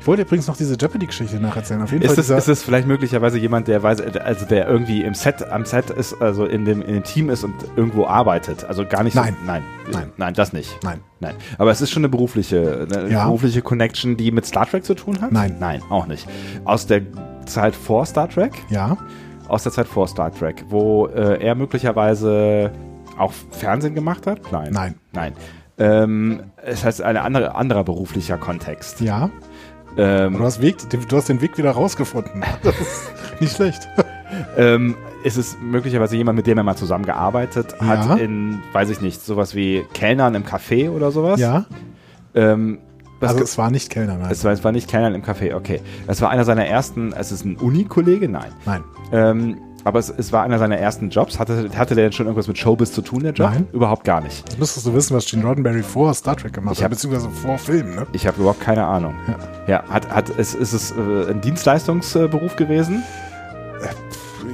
Ich 0.00 0.06
wollte 0.06 0.22
übrigens 0.22 0.46
noch 0.46 0.56
diese 0.56 0.76
Jeopardy-Geschichte 0.78 1.36
nacherzählen. 1.38 1.82
Auf 1.82 1.92
jeden 1.92 2.02
Ist 2.02 2.14
Fall 2.14 2.20
es, 2.20 2.30
ist 2.30 2.48
es 2.48 2.62
vielleicht 2.62 2.86
möglicherweise 2.88 3.36
jemand, 3.38 3.68
der 3.68 3.82
weiß, 3.82 4.00
also 4.00 4.46
der 4.46 4.66
irgendwie 4.66 5.02
im 5.02 5.12
Set, 5.12 5.46
am 5.50 5.66
Set 5.66 5.90
ist, 5.90 6.14
also 6.22 6.46
in 6.46 6.64
dem, 6.64 6.80
in 6.80 6.94
dem 6.94 7.02
Team 7.04 7.28
ist 7.28 7.44
und 7.44 7.52
irgendwo 7.76 8.06
arbeitet? 8.06 8.64
Also 8.64 8.86
gar 8.86 9.02
nicht 9.02 9.14
Nein. 9.14 9.36
so. 9.38 9.46
Nein. 9.46 9.62
Nein. 9.92 10.12
Nein, 10.16 10.34
das 10.34 10.54
nicht. 10.54 10.78
Nein. 10.82 11.00
Nein. 11.20 11.34
Aber 11.58 11.70
es 11.70 11.82
ist 11.82 11.90
schon 11.90 12.00
eine 12.00 12.08
berufliche, 12.08 12.88
eine 12.90 13.10
Ja. 13.10 13.24
berufliche 13.26 13.60
Connection, 13.60 14.16
die 14.16 14.30
mit 14.32 14.46
Star 14.46 14.64
Trek 14.66 14.84
zu 14.86 14.94
tun 14.94 15.20
hat? 15.20 15.32
Nein. 15.32 15.56
Nein, 15.60 15.82
auch 15.90 16.06
nicht. 16.06 16.26
Aus 16.64 16.86
der 16.86 17.02
Zeit 17.44 17.76
vor 17.76 18.06
Star 18.06 18.28
Trek? 18.30 18.52
Ja, 18.70 18.96
Aus 19.50 19.64
der 19.64 19.72
Zeit 19.72 19.86
vor 19.88 20.06
Star 20.08 20.32
Trek, 20.32 20.64
wo 20.68 21.06
äh, 21.08 21.42
er 21.44 21.54
möglicherweise 21.54 22.70
auch 23.18 23.32
Fernsehen 23.50 23.94
gemacht 23.94 24.26
hat? 24.26 24.40
Nein. 24.52 24.70
Nein. 24.72 24.94
Nein. 25.12 25.32
Ähm, 25.78 26.42
es 26.64 26.84
heißt 26.84 27.02
ein 27.02 27.16
andere, 27.16 27.54
anderer 27.54 27.84
beruflicher 27.84 28.36
Kontext. 28.38 29.00
Ja. 29.00 29.30
Ähm, 29.96 30.36
Du 30.36 30.44
hast, 30.44 30.60
Weg, 30.62 30.76
du 30.90 31.16
hast 31.16 31.28
den 31.28 31.40
Weg 31.40 31.58
wieder 31.58 31.72
rausgefunden. 31.72 32.44
Das 32.62 32.78
ist 32.80 33.10
nicht 33.40 33.56
schlecht. 33.56 33.88
ähm, 34.56 34.94
ist 35.24 35.36
es 35.36 35.56
möglicherweise 35.60 36.16
jemand, 36.16 36.36
mit 36.36 36.46
dem 36.46 36.56
er 36.58 36.64
mal 36.64 36.76
zusammengearbeitet 36.76 37.74
Ja. 37.80 37.86
hat 38.08 38.20
in, 38.20 38.60
weiß 38.72 38.88
ich 38.90 39.00
nicht, 39.00 39.20
sowas 39.20 39.54
wie 39.54 39.84
Kellnern 39.92 40.34
im 40.34 40.44
Café 40.44 40.90
oder 40.90 41.10
sowas? 41.10 41.40
Ja. 41.40 41.64
Ähm, 42.34 42.78
was 43.20 43.30
Also 43.32 43.44
es 43.44 43.58
war 43.58 43.70
nicht 43.70 43.90
Kellner, 43.90 44.16
nein. 44.16 44.28
es, 44.30 44.42
war, 44.44 44.52
es 44.52 44.64
war 44.64 44.72
nicht 44.72 44.88
Kellnern 44.88 45.14
im 45.14 45.22
Café, 45.22 45.54
okay. 45.54 45.80
Es 46.06 46.20
war 46.22 46.30
einer 46.30 46.44
seiner 46.44 46.66
ersten, 46.66 47.12
es 47.12 47.30
ist 47.32 47.44
ein 47.44 47.56
Uni-Kollege? 47.56 48.28
Nein. 48.28 48.50
Nein. 48.66 48.84
Ähm, 49.12 49.58
aber 49.82 49.98
es, 49.98 50.10
es 50.10 50.30
war 50.32 50.42
einer 50.42 50.58
seiner 50.58 50.76
ersten 50.76 51.08
Jobs. 51.08 51.38
Hatte, 51.38 51.70
hatte 51.74 51.94
der 51.94 52.04
denn 52.04 52.12
schon 52.12 52.26
irgendwas 52.26 52.48
mit 52.48 52.58
Showbiz 52.58 52.92
zu 52.92 53.00
tun, 53.00 53.22
der 53.22 53.32
Job? 53.32 53.50
Nein. 53.50 53.66
Überhaupt 53.72 54.04
gar 54.04 54.20
nicht. 54.20 54.46
Jetzt 54.48 54.58
müsstest 54.58 54.86
du 54.86 54.92
wissen, 54.92 55.16
was 55.16 55.24
Gene 55.26 55.42
Roddenberry 55.44 55.82
vor 55.82 56.12
Star 56.12 56.36
Trek 56.36 56.52
gemacht 56.52 56.74
Ich 56.74 56.80
hat, 56.80 56.84
hab- 56.84 56.90
beziehungsweise 56.90 57.30
vor 57.30 57.56
Filmen, 57.56 57.94
ne? 57.94 58.06
Ich 58.12 58.26
habe 58.26 58.38
überhaupt 58.40 58.60
keine 58.60 58.84
Ahnung. 58.84 59.14
Ja, 59.66 59.82
hat, 59.88 60.10
hat, 60.10 60.28
ist, 60.28 60.54
ist 60.54 60.72
es 60.74 60.90
äh, 60.90 61.30
ein 61.30 61.40
Dienstleistungsberuf 61.40 62.56
gewesen? 62.56 63.02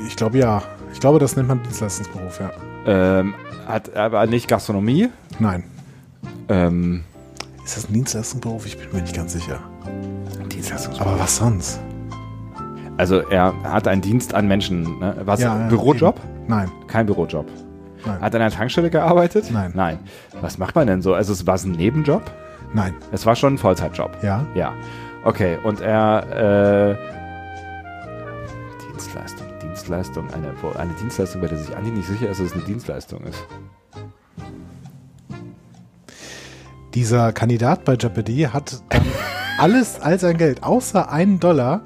Ich 0.07 0.15
glaube 0.17 0.39
ja. 0.39 0.63
Ich 0.93 1.01
glaube, 1.01 1.19
das 1.19 1.35
nennt 1.37 1.49
man 1.49 1.63
Dienstleistungsberuf, 1.63 2.41
ja. 2.41 2.51
Ähm, 2.87 3.35
hat 3.67 3.95
aber 3.97 4.27
nicht 4.27 4.47
Gastronomie? 4.49 5.09
Nein. 5.41 5.65
Ähm, 6.49 7.03
Ist 7.67 7.77
das 7.77 7.89
ein 7.89 7.95
Dienstleistungsberuf? 7.95 8.65
Ich 8.65 8.79
bin 8.79 8.93
mir 8.93 9.03
nicht 9.03 9.17
ganz 9.17 9.33
sicher. 9.33 9.59
Dienstleistungsberuf. 10.53 11.13
Aber 11.13 11.21
was 11.21 11.37
sonst? 11.37 11.81
Also 12.97 13.29
er 13.29 13.61
hat 13.65 13.89
einen 13.89 14.01
Dienst 14.01 14.35
an 14.35 14.47
Menschen. 14.47 15.01
Ne? 15.01 15.17
Was? 15.25 15.41
Ja, 15.41 15.59
ja, 15.59 15.67
Bürojob? 15.67 16.17
eben. 16.17 16.47
Nein. 16.47 16.71
Kein 16.87 17.07
Bürojob. 17.07 17.47
Nein. 18.07 18.21
Hat 18.21 18.35
er 18.35 18.37
an 18.37 18.47
einer 18.47 18.55
Tankstelle 18.55 18.89
gearbeitet? 18.89 19.51
Nein. 19.51 19.73
Nein. 19.75 19.99
Was 20.41 20.59
macht 20.59 20.77
man 20.77 20.87
denn 20.87 21.03
so? 21.03 21.13
Also 21.15 21.33
es 21.33 21.45
war 21.45 21.57
es 21.57 21.65
ein 21.65 21.73
Nebenjob? 21.73 22.23
Nein. 22.73 22.95
Es 23.11 23.27
war 23.27 23.35
schon 23.35 23.55
ein 23.55 23.59
Vollzeitjob. 23.59 24.23
Ja. 24.23 24.47
Ja. 24.55 24.73
Okay, 25.25 25.59
und 25.65 25.81
er 25.81 26.93
äh, 26.93 26.97
Dienstleistung, 28.93 29.47
Dienstleistung, 29.61 30.29
eine, 30.33 30.55
eine 30.79 30.93
Dienstleistung, 31.01 31.41
bei 31.41 31.49
der 31.49 31.59
sich 31.59 31.77
Andi 31.77 31.91
nicht 31.91 32.07
sicher 32.07 32.31
ist, 32.31 32.39
dass 32.39 32.47
es 32.47 32.53
eine 32.53 32.63
Dienstleistung 32.63 33.25
ist. 33.25 33.45
Dieser 36.97 37.33
Kandidat 37.33 37.85
bei 37.85 37.95
Jeopardy 37.95 38.49
hat 38.53 38.83
dann 38.89 39.03
alles, 39.59 40.01
all 40.01 40.19
sein 40.19 40.37
Geld, 40.39 40.63
außer 40.65 41.11
einen 41.13 41.39
Dollar, 41.39 41.83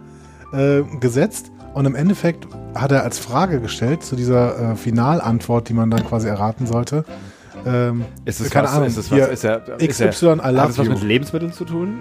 äh, 0.52 0.82
gesetzt 1.00 1.50
und 1.74 1.84
im 1.84 1.94
Endeffekt 1.94 2.46
hat 2.74 2.92
er 2.92 3.02
als 3.02 3.18
Frage 3.18 3.60
gestellt 3.60 4.02
zu 4.04 4.14
dieser 4.16 4.72
äh, 4.72 4.76
Finalantwort, 4.76 5.68
die 5.68 5.74
man 5.74 5.90
dann 5.90 6.04
quasi 6.06 6.28
erraten 6.28 6.66
sollte. 6.66 7.04
Ähm, 7.66 8.04
Ist 8.24 8.40
es 8.40 8.50
keine 8.50 8.68
was, 8.68 8.74
Ahnung. 8.74 8.86
Ist 8.86 8.96
es 8.96 9.08
hier, 9.08 9.22
was, 9.24 9.30
ist 9.30 9.44
er, 9.44 9.78
ist 9.80 9.98
XY, 10.00 10.26
er, 10.26 10.62
hat 10.62 10.70
es 10.70 10.78
was 10.78 10.88
mit 10.88 11.02
Lebensmitteln 11.02 11.52
zu 11.52 11.64
tun? 11.64 11.98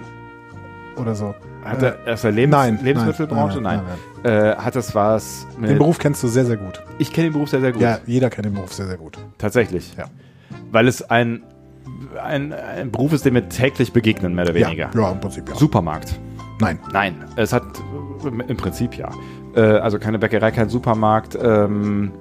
oder 0.96 1.14
so. 1.14 1.34
Hat 1.64 1.82
Äh, 1.82 1.92
er, 2.06 2.14
ist 2.14 2.24
er 2.24 2.30
Lebens, 2.32 2.52
nein, 2.52 2.78
Lebensmittelbranche? 2.82 3.60
nein, 3.60 3.80
Nein. 3.84 3.98
nein, 4.22 4.32
Äh, 4.52 4.56
hat 4.56 4.76
es 4.76 4.94
was 4.94 5.46
mit, 5.58 5.70
Den 5.70 5.78
Beruf 5.78 5.98
kennst 5.98 6.22
du 6.22 6.28
sehr, 6.28 6.44
sehr 6.44 6.56
gut. 6.58 6.82
Ich 6.98 7.12
kenne 7.12 7.28
den 7.28 7.32
Beruf 7.32 7.48
sehr, 7.50 7.60
sehr 7.60 7.72
gut. 7.72 7.80
Ja, 7.82 7.98
jeder 8.06 8.28
kennt 8.30 8.44
den 8.46 8.54
Beruf 8.54 8.72
sehr, 8.72 8.86
sehr 8.86 8.98
gut. 8.98 9.18
Tatsächlich. 9.38 9.94
Ja. 9.96 10.04
Weil 10.70 10.88
es 10.88 11.02
ein, 11.10 11.42
ein, 12.22 12.52
ein 12.52 12.90
Beruf 12.90 13.12
ist, 13.12 13.24
dem 13.24 13.34
wir 13.34 13.48
täglich 13.48 13.92
begegnen, 13.92 14.34
mehr 14.34 14.44
oder 14.44 14.54
weniger. 14.54 14.90
Ja, 14.94 15.00
ja, 15.00 15.12
im 15.12 15.20
Prinzip 15.20 15.48
ja. 15.48 15.54
Supermarkt. 15.54 16.18
Nein. 16.60 16.78
Nein, 16.92 17.24
es 17.36 17.52
hat 17.52 17.64
im 18.24 18.56
Prinzip 18.56 18.96
ja. 18.96 19.10
Äh, 19.54 19.60
also 19.60 19.98
keine 19.98 20.18
Bäckerei, 20.18 20.50
kein 20.50 20.68
Supermarkt. 20.68 21.38
Ähm, 21.40 22.12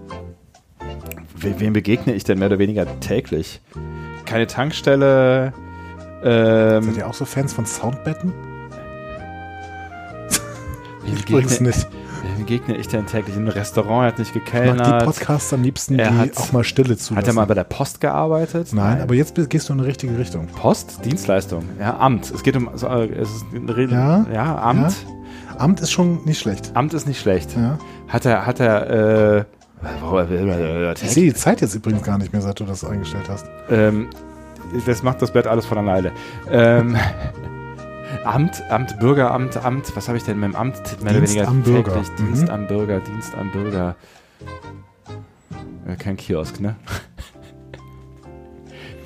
we 1.35 1.59
wem 1.59 1.73
begegne 1.73 2.13
ich 2.13 2.23
denn 2.23 2.39
mehr 2.39 2.47
oder 2.47 2.59
weniger 2.59 2.99
täglich? 2.99 3.61
Keine 4.25 4.47
Tankstelle. 4.47 5.53
Ähm, 6.23 6.83
Seid 6.83 6.97
ihr 6.97 7.07
auch 7.07 7.13
so 7.13 7.25
Fans 7.25 7.53
von 7.53 7.65
Soundbetten? 7.65 8.33
Übrigens 11.27 11.59
nicht. 11.59 11.87
Begegne 12.39 12.75
ich 12.75 12.87
denn 12.87 13.05
täglich? 13.05 13.35
Im 13.37 13.47
Restaurant 13.47 14.07
hat 14.07 14.19
nicht 14.19 14.29
Ich 14.29 14.35
mag 14.35 14.45
die 14.45 14.51
gekellnert. 14.51 15.05
Podcasts 15.05 15.53
am 15.53 15.61
liebsten, 15.63 15.99
Er 15.99 16.09
die 16.11 16.17
hat- 16.17 16.37
auch 16.37 16.51
mal 16.51 16.63
Stille 16.63 16.97
zulassen. 16.97 17.17
Hat 17.17 17.27
er 17.27 17.33
mal 17.33 17.45
bei 17.45 17.53
der 17.53 17.63
Post 17.63 18.01
gearbeitet? 18.01 18.69
Nein, 18.73 19.01
aber 19.01 19.13
jetzt 19.15 19.35
gehst 19.49 19.69
du 19.69 19.73
in 19.73 19.79
die 19.79 19.85
richtige 19.85 20.17
Richtung. 20.17 20.47
Post, 20.47 21.05
Dienstleistung, 21.05 21.63
ja, 21.79 21.97
Amt. 21.99 22.31
Es 22.31 22.41
geht 22.43 22.55
um, 22.55 22.67
also, 22.69 22.87
äh, 22.87 23.05
es 23.13 23.29
ist 23.29 23.45
eine 23.53 23.75
Rede, 23.77 23.93
Ja, 23.93 24.25
ja, 24.33 24.57
Amt. 24.57 24.95
Amt 25.57 25.81
ist 25.81 25.91
schon 25.91 26.23
nicht 26.25 26.39
schlecht. 26.39 26.71
Amt 26.73 26.93
ist 26.93 27.05
nicht 27.07 27.19
schlecht. 27.19 27.55
Ja. 27.55 27.77
Hat 28.07 28.25
er, 28.25 28.45
hat 28.45 28.59
er, 28.59 28.89
äh, 29.39 29.43
Ich 31.01 31.11
sehe 31.11 31.23
die 31.25 31.33
Zeit 31.33 31.61
jetzt 31.61 31.75
übrigens 31.75 32.03
gar 32.03 32.17
nicht 32.17 32.33
mehr, 32.33 32.41
seit 32.41 32.59
du 32.59 32.63
das 32.65 32.83
eingestellt 32.83 33.29
hast. 33.29 33.45
ähm, 33.69 34.07
das 34.85 35.03
macht 35.03 35.21
das 35.21 35.31
Blatt 35.31 35.47
alles 35.47 35.65
von 35.65 35.77
alleine. 35.77 36.11
Ähm, 36.51 36.95
Amt, 38.29 38.61
Amt, 38.69 38.99
Bürgeramt, 38.99 39.57
Amt, 39.57 39.95
was 39.95 40.07
habe 40.07 40.17
ich 40.17 40.23
denn 40.23 40.39
mit 40.39 40.51
dem 40.51 40.55
Amt? 40.55 41.01
Mehr 41.01 41.13
oder 41.13 41.21
Dienst 41.21 41.33
weniger 41.33 41.49
am 41.49 41.63
Bürger. 41.63 41.93
täglich. 41.93 42.09
Mhm. 42.19 42.25
Dienst 42.25 42.49
am 42.49 42.67
Bürger, 42.67 42.99
Dienst 42.99 43.35
am 43.35 43.51
Bürger. 43.51 43.95
Kein 45.97 46.15
Kiosk, 46.15 46.59
ne? 46.59 46.75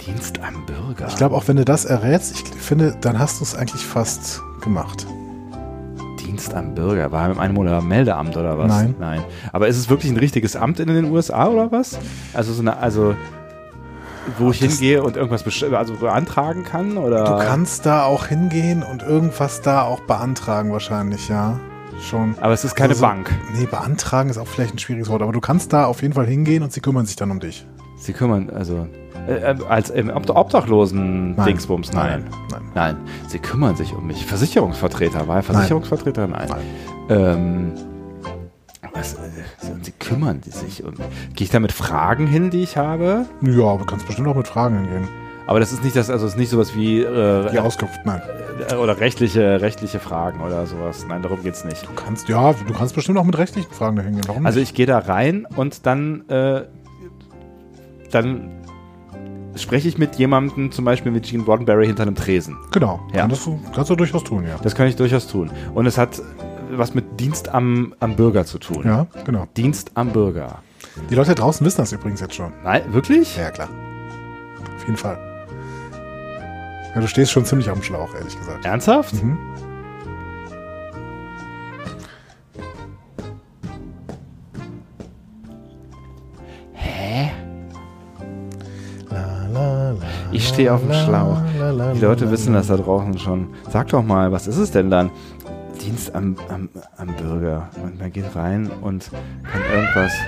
Dienst 0.06 0.42
am 0.42 0.66
Bürger. 0.66 1.08
Ich 1.08 1.16
glaube, 1.16 1.36
auch 1.36 1.48
wenn 1.48 1.56
du 1.56 1.64
das 1.64 1.86
errätst, 1.86 2.34
ich 2.34 2.44
finde, 2.62 2.98
dann 3.00 3.18
hast 3.18 3.40
du 3.40 3.46
es 3.46 3.56
eigentlich 3.56 3.86
fast 3.86 4.42
gemacht. 4.60 5.08
Dienst 6.20 6.54
am 6.54 6.76
Bürger. 6.76 7.14
War 7.14 7.30
mit 7.30 7.40
einem 7.40 7.58
oder 7.58 7.82
Meldeamt 7.82 8.36
oder 8.36 8.58
was? 8.58 8.68
Nein. 8.68 8.96
Nein. 9.00 9.24
Aber 9.54 9.70
ist 9.70 9.78
es 9.78 9.90
wirklich 9.90 10.12
ein 10.12 10.18
richtiges 10.18 10.58
Amt 10.58 10.82
in 10.82 10.88
den 10.88 11.06
USA 11.06 11.48
oder 11.48 11.72
was? 11.72 11.98
Also 12.34 12.52
so 12.52 12.62
eine, 12.62 12.76
also 12.78 13.16
wo 14.38 14.52
ich 14.52 14.60
hingehe 14.60 15.04
und 15.04 15.16
irgendwas 15.18 15.44
also 15.74 15.94
beantragen 15.96 16.64
kann 16.64 16.98
oder? 16.98 17.24
Du 17.26 17.38
kannst 17.46 17.86
da 17.86 18.04
auch 18.04 18.28
hingehen 18.28 18.84
und 18.84 19.04
irgendwas 19.04 19.62
da 19.62 19.84
auch 19.84 20.02
beantragen 20.02 20.72
wahrscheinlich, 20.72 21.30
ja. 21.30 21.60
Schon. 22.02 22.36
Aber 22.42 22.54
es 22.54 22.64
ist 22.66 22.76
keine 22.76 22.90
Also 22.90 23.02
so- 23.02 23.06
Bank. 23.08 23.32
Nee, 23.56 23.66
beantragen 23.66 24.30
ist 24.30 24.38
auch 24.38 24.48
vielleicht 24.48 24.76
ein 24.76 24.80
schwieriges 24.80 25.10
Wort, 25.10 25.22
aber 25.22 25.32
du 25.32 25.40
kannst 25.40 25.72
da 25.74 25.86
auf 25.86 26.02
jeden 26.02 26.14
Fall 26.14 26.26
hingehen 26.26 26.64
und 26.64 26.74
sie 26.74 26.82
kümmern 26.82 27.06
sich 27.06 27.16
dann 27.16 27.32
um 27.32 27.40
dich. 27.40 27.66
Sie 27.98 28.12
kümmern, 28.14 28.50
also 28.50 28.88
äh, 29.28 29.36
äh, 29.36 29.56
als 29.70 29.90
im 29.90 30.10
Ob 30.10 30.30
Obdachlosen 30.30 31.36
Nein. 31.36 31.46
Dingsbums, 31.46 31.94
nein. 31.94 32.26
Nein. 32.52 32.62
Nein, 32.76 32.98
sie 33.28 33.40
kümmern 33.40 33.76
sich 33.78 33.94
um 33.94 34.06
mich. 34.08 34.26
Versicherungsvertreter, 34.26 35.28
war 35.28 35.38
er 35.38 35.44
Versicherungsvertreter? 35.44 36.28
Nein. 36.28 36.50
Nein. 36.50 36.62
Ähm, 37.10 37.72
was, 38.94 39.16
sie 39.82 39.92
kümmern 39.94 40.42
die 40.42 40.52
sich 40.52 40.84
um. 40.84 40.94
Gehe 40.94 41.46
ich 41.46 41.50
da 41.50 41.60
mit 41.60 41.72
Fragen 41.72 42.28
hin, 42.28 42.50
die 42.50 42.62
ich 42.64 42.78
habe? 42.78 43.26
Ja, 43.42 43.64
aber 43.66 43.80
du 43.80 43.86
kannst 43.86 44.06
bestimmt 44.06 44.28
auch 44.28 44.36
mit 44.36 44.48
Fragen 44.48 44.80
hingehen. 44.80 45.08
Aber 45.46 45.60
das 45.60 45.74
ist 45.74 45.84
nicht 45.84 45.96
das, 45.96 46.10
also 46.10 46.26
es 46.26 46.34
ist 46.34 46.38
nicht 46.40 46.50
sowas 46.50 46.74
wie 46.76 47.02
äh, 47.02 47.52
Die 47.52 47.60
Auskunft, 47.60 48.00
nein. 48.06 48.22
äh, 48.70 48.76
oder 48.76 49.00
rechtliche, 49.00 49.60
rechtliche 49.62 50.00
Fragen 50.00 50.40
oder 50.42 50.66
sowas. 50.68 51.06
Nein, 51.10 51.22
darum 51.22 51.44
geht's 51.44 51.66
nicht. 51.66 51.84
Du 51.84 51.94
kannst, 51.96 52.30
ja, 52.30 52.54
du 52.54 52.74
kannst 52.74 52.96
bestimmt 52.96 53.18
auch 53.18 53.26
mit 53.26 53.38
rechtlichen 53.38 53.72
Fragen 53.72 53.98
da 53.98 54.04
hingehen. 54.04 54.24
Warum 54.28 54.46
Also 54.46 54.60
nicht? 54.60 54.70
ich 54.70 54.76
gehe 54.76 54.86
da 54.86 55.00
rein 55.00 55.46
und 55.58 55.86
dann, 55.86 56.28
äh, 56.30 56.64
dann 58.12 58.50
spreche 59.56 59.88
ich 59.88 59.98
mit 59.98 60.16
jemandem, 60.16 60.72
zum 60.72 60.86
Beispiel 60.86 61.12
mit 61.12 61.24
Gene 61.30 61.44
Roddenberry 61.44 61.88
hinter 61.88 62.04
einem 62.04 62.16
Tresen. 62.16 62.58
Genau, 62.72 63.02
Ja. 63.14 63.22
kannst, 63.28 63.46
du, 63.46 63.60
kannst 63.76 63.90
du 63.90 63.96
durchaus 63.96 64.24
tun, 64.24 64.46
ja. 64.48 64.56
Das 64.64 64.76
kann 64.76 64.88
ich 64.88 64.96
durchaus 64.96 65.28
tun. 65.28 65.52
Und 65.74 65.86
es 65.86 65.98
hat 65.98 66.22
was 66.78 66.94
mit 66.94 67.20
Dienst 67.20 67.50
am, 67.50 67.94
am 68.00 68.16
Bürger 68.16 68.46
zu 68.46 68.60
tun. 68.60 68.84
Ja, 68.86 69.08
genau. 69.26 69.48
Dienst 69.58 69.92
am 69.96 70.10
Bürger. 70.12 70.60
Die 71.10 71.16
Leute 71.16 71.34
draußen 71.36 71.66
wissen 71.66 71.78
das 71.82 71.92
übrigens 71.92 72.22
jetzt 72.22 72.36
schon. 72.36 72.52
Nein, 72.64 72.82
wirklich? 72.94 73.36
Ja, 73.38 73.50
klar. 73.52 73.70
Auf 74.76 74.82
jeden 74.86 74.98
Fall. 74.98 75.18
Ja, 76.94 77.02
du 77.02 77.08
stehst 77.08 77.32
schon 77.32 77.46
ziemlich 77.46 77.70
am 77.70 77.82
Schlauch, 77.82 78.14
ehrlich 78.14 78.38
gesagt. 78.38 78.66
Ernsthaft? 78.66 79.14
Mhm. 79.24 79.38
Hä? 86.74 87.32
La, 89.10 89.48
la, 89.52 89.92
la, 89.92 89.96
Ich 90.32 90.48
stehe 90.48 90.74
auf 90.74 90.82
dem 90.82 90.90
la, 90.90 91.06
Schlauch. 91.06 91.38
la, 91.60 91.72
la, 91.72 91.94
Die 91.94 92.00
Leute 92.00 92.30
wissen 92.32 92.54
das 92.54 92.68
da 92.68 92.78
draußen 92.78 93.18
schon. 93.20 93.48
Sag 93.70 93.90
doch 93.90 94.04
mal, 94.04 94.32
was 94.32 94.48
ist 94.48 94.58
es 94.58 94.72
denn 94.72 94.90
dann? 94.90 95.12
Dienst 95.84 96.16
am, 96.16 96.38
am, 96.50 96.70
am 96.98 97.08
Bürger. 97.16 97.70
Und 97.84 98.00
man 98.00 98.12
geht 98.12 98.36
rein 98.36 98.70
und 98.82 99.12
kann 99.44 99.62
irgendwas. 99.74 100.14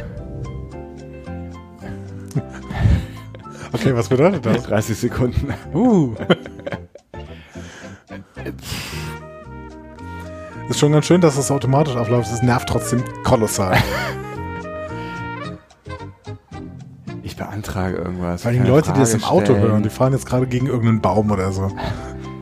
Okay, 3.74 3.94
was 3.94 4.08
bedeutet 4.08 4.46
das? 4.46 4.64
30 4.68 4.98
Sekunden. 4.98 5.54
Uh. 5.74 6.16
Ist 10.70 10.80
schon 10.80 10.94
ganz 10.94 11.06
schön, 11.06 11.20
dass 11.20 11.36
das 11.36 11.52
automatisch 11.52 11.96
abläuft. 11.96 12.32
Es 12.32 12.42
nervt 12.42 12.70
trotzdem 12.70 13.04
kolossal. 13.24 13.78
Ich 17.22 17.36
beantrage 17.36 17.98
irgendwas. 17.98 18.46
Weil 18.46 18.54
die 18.54 18.60
Leute, 18.60 18.94
die 18.94 19.00
das 19.00 19.14
im 19.14 19.20
Frage 19.20 19.34
Auto 19.34 19.46
stellen. 19.54 19.62
hören, 19.62 19.84
die 19.84 19.90
fahren 19.90 20.14
jetzt 20.14 20.26
gerade 20.26 20.48
gegen 20.48 20.68
irgendeinen 20.68 21.02
Baum 21.02 21.30
oder 21.32 21.52
so. 21.52 21.70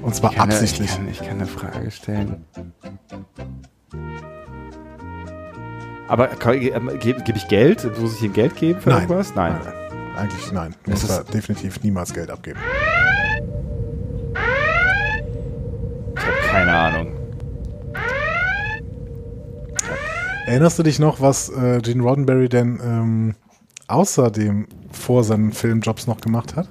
Und 0.03 0.13
zwar 0.13 0.31
ich 0.31 0.37
kann, 0.37 0.49
absichtlich. 0.49 0.89
Ich 0.89 0.95
kann, 0.97 1.09
ich 1.09 1.19
kann 1.19 1.29
eine 1.29 1.45
Frage 1.45 1.91
stellen. 1.91 2.45
Aber 6.07 6.29
ähm, 6.51 6.91
gebe 6.99 7.23
geb 7.23 7.35
ich 7.35 7.47
Geld? 7.47 7.99
Muss 7.99 8.17
ich 8.17 8.23
ihm 8.23 8.33
Geld 8.33 8.55
geben 8.55 8.81
für 8.81 8.89
nein. 8.89 9.03
irgendwas? 9.03 9.33
Nein. 9.33 9.55
nein. 9.63 9.73
Eigentlich 10.15 10.51
nein. 10.51 10.75
Du 10.83 10.91
musst 10.91 11.09
da 11.09 11.23
definitiv 11.23 11.81
niemals 11.81 12.13
Geld 12.13 12.29
abgeben. 12.29 12.59
Ich 16.15 16.21
habe 16.21 16.37
keine 16.51 16.71
Ahnung. 16.71 17.13
Erinnerst 20.45 20.77
du 20.77 20.83
dich 20.83 20.99
noch, 20.99 21.21
was 21.21 21.49
äh, 21.49 21.79
Gene 21.81 22.03
Roddenberry 22.03 22.49
denn 22.49 22.79
ähm, 22.83 23.35
außer 23.87 24.29
vor 24.91 25.23
seinen 25.23 25.53
Filmjobs 25.53 26.05
noch 26.05 26.19
gemacht 26.19 26.55
hat? 26.55 26.67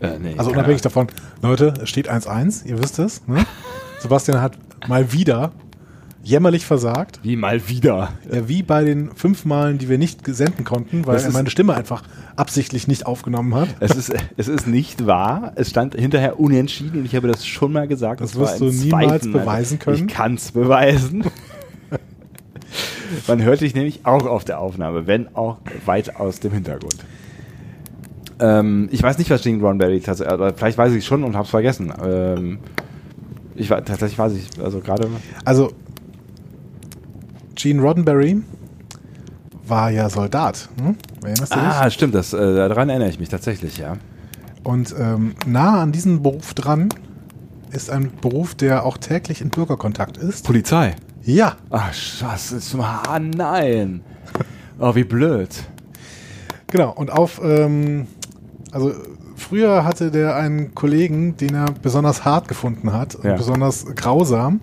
Äh, 0.00 0.18
nee, 0.18 0.34
Also 0.36 0.50
unabhängig 0.50 0.82
davon, 0.82 1.08
Leute, 1.42 1.74
es 1.82 1.88
steht 1.88 2.10
1-1, 2.10 2.64
ihr 2.66 2.78
wisst 2.82 2.98
es. 2.98 3.26
Ne? 3.26 3.44
Sebastian 4.00 4.40
hat 4.40 4.58
mal 4.88 5.12
wieder 5.12 5.52
jämmerlich 6.22 6.66
versagt. 6.66 7.20
Wie 7.22 7.36
mal 7.36 7.68
wieder. 7.68 8.10
Ja, 8.30 8.48
wie 8.48 8.62
bei 8.64 8.82
den 8.82 9.12
fünf 9.14 9.44
Malen, 9.44 9.78
die 9.78 9.88
wir 9.88 9.96
nicht 9.96 10.20
senden 10.26 10.64
konnten, 10.64 11.06
weil 11.06 11.14
Das 11.14 11.24
er 11.24 11.30
meine 11.30 11.50
Stimme 11.50 11.74
einfach 11.74 12.02
absichtlich 12.34 12.88
nicht 12.88 13.06
aufgenommen 13.06 13.54
hat. 13.54 13.68
Es 13.78 13.94
ist, 13.94 14.12
es 14.36 14.48
ist 14.48 14.66
nicht 14.66 15.06
wahr. 15.06 15.52
Es 15.54 15.70
stand 15.70 15.94
hinterher 15.94 16.40
unentschieden 16.40 16.98
und 16.98 17.04
ich 17.06 17.14
habe 17.14 17.28
das 17.28 17.46
schon 17.46 17.72
mal 17.72 17.86
gesagt. 17.86 18.20
Das 18.20 18.34
war 18.34 18.42
wirst 18.42 18.60
du 18.60 18.64
niemals 18.66 19.08
zweiten 19.22 19.30
Mal. 19.30 19.38
beweisen 19.38 19.78
können. 19.78 20.08
Ich 20.08 20.14
kann 20.14 20.34
es 20.34 20.50
beweisen. 20.50 21.24
Man 23.28 23.42
hört 23.42 23.60
dich 23.60 23.74
nämlich 23.74 24.00
auch 24.04 24.26
auf 24.26 24.44
der 24.44 24.58
Aufnahme, 24.58 25.06
wenn 25.06 25.34
auch 25.36 25.58
weit 25.84 26.16
aus 26.16 26.40
dem 26.40 26.52
Hintergrund. 26.52 26.96
Ähm, 28.38 28.88
ich 28.92 29.02
weiß 29.02 29.18
nicht, 29.18 29.30
was 29.30 29.42
Gene 29.42 29.60
Roddenberry 29.60 30.00
tatsächlich, 30.00 30.38
vielleicht 30.56 30.78
weiß 30.78 30.92
ich 30.92 30.98
es 30.98 31.06
schon 31.06 31.24
und 31.24 31.34
habe 31.34 31.44
es 31.44 31.50
vergessen. 31.50 31.92
Ähm, 32.04 32.58
ich 33.54 33.70
war, 33.70 33.84
tatsächlich 33.84 34.18
weiß 34.18 34.32
ich, 34.34 34.62
also 34.62 34.80
gerade. 34.80 35.08
Also, 35.44 35.72
Gene 37.54 37.80
Roddenberry 37.80 38.42
war 39.66 39.90
ja 39.90 40.08
Soldat. 40.10 40.68
Hm? 40.80 40.96
Erinnerst 41.22 41.54
du 41.54 41.58
dich? 41.58 41.64
Ah, 41.66 41.90
stimmt, 41.90 42.14
das, 42.14 42.32
äh, 42.32 42.54
daran 42.56 42.88
erinnere 42.88 43.08
ich 43.08 43.18
mich 43.18 43.28
tatsächlich, 43.28 43.78
ja. 43.78 43.96
Und 44.62 44.94
ähm, 44.98 45.34
nah 45.46 45.82
an 45.82 45.92
diesem 45.92 46.22
Beruf 46.22 46.52
dran 46.54 46.88
ist 47.70 47.90
ein 47.90 48.10
Beruf, 48.20 48.54
der 48.54 48.84
auch 48.84 48.98
täglich 48.98 49.40
in 49.40 49.50
Bürgerkontakt 49.50 50.16
ist. 50.18 50.44
Polizei. 50.44 50.96
Ja, 51.22 51.56
Ach, 51.70 51.92
scheiße, 51.92 52.56
ist 52.56 52.74
ah, 52.76 53.18
nein. 53.18 54.02
Oh, 54.78 54.94
wie 54.94 55.04
blöd. 55.04 55.48
genau. 56.70 56.92
Und 56.92 57.10
auf, 57.10 57.40
ähm, 57.42 58.06
also 58.76 58.92
früher 59.36 59.84
hatte 59.84 60.10
der 60.10 60.36
einen 60.36 60.74
Kollegen, 60.74 61.36
den 61.36 61.54
er 61.54 61.66
besonders 61.82 62.24
hart 62.24 62.46
gefunden 62.48 62.92
hat 62.92 63.14
und 63.14 63.24
Ja. 63.24 63.36
besonders 63.36 63.86
grausam 63.96 64.60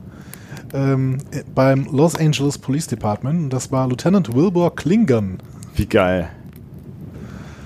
ähm, 0.73 1.17
beim 1.53 1.87
Los 1.91 2.15
Angeles 2.15 2.57
Police 2.57 2.87
Department. 2.87 3.39
Und 3.41 3.49
das 3.53 3.71
war 3.71 3.87
Lieutenant 3.87 4.33
Wilbur 4.33 4.75
Klingon. 4.75 5.37
Wie 5.75 5.85
geil. 5.87 6.29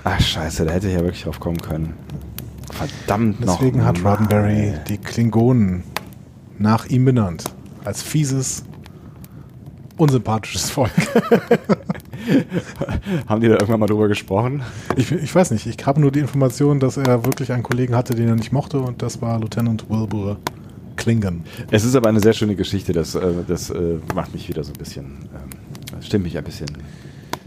Ach, 0.04 0.20
scheiße, 0.20 0.64
da 0.64 0.72
hätte 0.72 0.88
ich 0.88 0.94
ja 0.94 1.00
wirklich 1.00 1.22
drauf 1.24 1.38
kommen 1.38 1.58
können. 1.58 1.92
Verdammt 2.72 3.40
noch. 3.44 3.58
Deswegen 3.58 3.84
hat. 3.84 4.02
Roddenberry 4.04 4.74
die 4.88 4.98
Klingonen 4.98 5.82
nach 6.58 6.86
ihm 6.86 7.04
benannt. 7.04 7.44
Als 7.84 8.02
fieses, 8.02 8.64
unsympathisches 9.96 10.70
Volk. 10.70 10.90
Haben 13.26 13.40
die 13.40 13.48
da 13.48 13.54
irgendwann 13.54 13.80
mal 13.80 13.86
drüber 13.86 14.08
gesprochen? 14.08 14.62
Ich, 14.96 15.10
ich 15.12 15.34
weiß 15.34 15.50
nicht, 15.50 15.66
ich 15.66 15.86
habe 15.86 16.00
nur 16.00 16.10
die 16.10 16.20
Information, 16.20 16.80
dass 16.80 16.96
er 16.96 17.24
wirklich 17.24 17.52
einen 17.52 17.62
Kollegen 17.62 17.96
hatte, 17.96 18.14
den 18.14 18.28
er 18.28 18.36
nicht 18.36 18.52
mochte 18.52 18.78
und 18.78 19.02
das 19.02 19.20
war 19.22 19.38
Lieutenant 19.38 19.88
Wilbur 19.88 20.38
Klingon. 20.96 21.42
Es 21.70 21.84
ist 21.84 21.94
aber 21.94 22.08
eine 22.08 22.20
sehr 22.20 22.34
schöne 22.34 22.54
Geschichte. 22.54 22.92
Das, 22.92 23.14
äh, 23.14 23.20
das 23.46 23.70
äh, 23.70 23.98
macht 24.14 24.34
mich 24.34 24.48
wieder 24.48 24.62
so 24.64 24.72
ein 24.72 24.78
bisschen, 24.78 25.04
ähm, 25.04 26.02
stimmt 26.02 26.24
mich 26.24 26.36
ein 26.36 26.44
bisschen, 26.44 26.68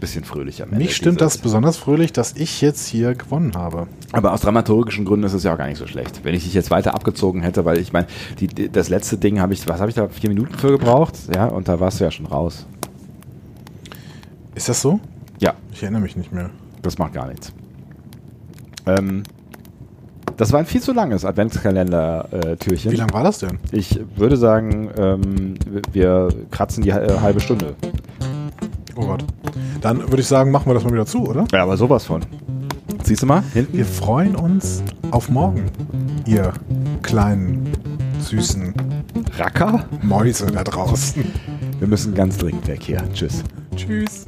bisschen 0.00 0.24
fröhlich 0.24 0.62
am 0.62 0.70
Ende. 0.70 0.84
Mich 0.84 0.96
stimmt 0.96 1.20
das 1.20 1.38
besonders 1.38 1.76
fröhlich, 1.76 2.12
dass 2.12 2.34
ich 2.36 2.60
jetzt 2.60 2.88
hier 2.88 3.14
gewonnen 3.14 3.52
habe. 3.54 3.86
Aber 4.10 4.32
aus 4.32 4.40
dramaturgischen 4.40 5.04
Gründen 5.04 5.26
ist 5.26 5.34
es 5.34 5.44
ja 5.44 5.54
auch 5.54 5.58
gar 5.58 5.68
nicht 5.68 5.78
so 5.78 5.86
schlecht. 5.86 6.20
Wenn 6.24 6.34
ich 6.34 6.44
dich 6.44 6.54
jetzt 6.54 6.70
weiter 6.70 6.94
abgezogen 6.94 7.42
hätte, 7.42 7.64
weil 7.64 7.78
ich 7.78 7.92
meine, 7.92 8.08
das 8.72 8.88
letzte 8.88 9.16
Ding 9.18 9.40
habe 9.40 9.54
ich, 9.54 9.66
was 9.68 9.80
habe 9.80 9.90
ich 9.90 9.94
da, 9.94 10.08
vier 10.08 10.30
Minuten 10.30 10.54
für 10.54 10.70
gebraucht? 10.70 11.14
Ja, 11.34 11.46
und 11.46 11.68
da 11.68 11.78
warst 11.78 12.00
du 12.00 12.04
ja 12.04 12.10
schon 12.10 12.26
raus. 12.26 12.66
Ist 14.54 14.68
das 14.68 14.80
so? 14.82 15.00
Ja, 15.40 15.54
Ich 15.72 15.82
erinnere 15.82 16.02
mich 16.02 16.16
nicht 16.16 16.32
mehr. 16.32 16.50
das 16.82 16.98
macht 16.98 17.14
gar 17.14 17.26
nichts. 17.28 17.52
Ähm, 18.86 19.22
das 20.36 20.52
war 20.52 20.60
ein 20.60 20.66
viel 20.66 20.80
zu 20.80 20.92
langes 20.92 21.24
Adventskalender-Türchen. 21.24 22.90
Wie 22.92 22.96
lang 22.96 23.12
war 23.12 23.22
das 23.22 23.38
denn? 23.38 23.58
Ich 23.70 24.00
würde 24.16 24.36
sagen, 24.36 24.90
ähm, 24.96 25.54
wir 25.92 26.28
kratzen 26.50 26.82
die 26.82 26.90
äh, 26.90 27.18
halbe 27.20 27.40
Stunde. 27.40 27.74
Oh 28.96 29.06
Gott. 29.06 29.24
Dann 29.80 29.98
würde 29.98 30.20
ich 30.20 30.26
sagen, 30.26 30.50
machen 30.50 30.66
wir 30.66 30.74
das 30.74 30.84
mal 30.84 30.92
wieder 30.92 31.06
zu, 31.06 31.28
oder? 31.28 31.44
Ja, 31.52 31.62
aber 31.62 31.76
sowas 31.76 32.04
von. 32.04 32.22
Siehst 33.04 33.22
du 33.22 33.26
mal? 33.26 33.42
Hinten? 33.52 33.76
Wir 33.76 33.84
freuen 33.86 34.36
uns 34.36 34.82
auf 35.10 35.28
morgen, 35.28 35.64
ihr 36.26 36.52
kleinen, 37.02 37.68
süßen 38.20 38.74
Racker? 39.38 39.84
Mäuse 40.02 40.46
da 40.46 40.62
draußen. 40.64 41.24
Wir 41.78 41.88
müssen 41.88 42.14
ganz 42.14 42.38
dringend 42.38 42.66
weg 42.68 42.82
hier. 42.82 43.02
Tschüss. 43.12 43.42
Tschüss. 43.76 44.24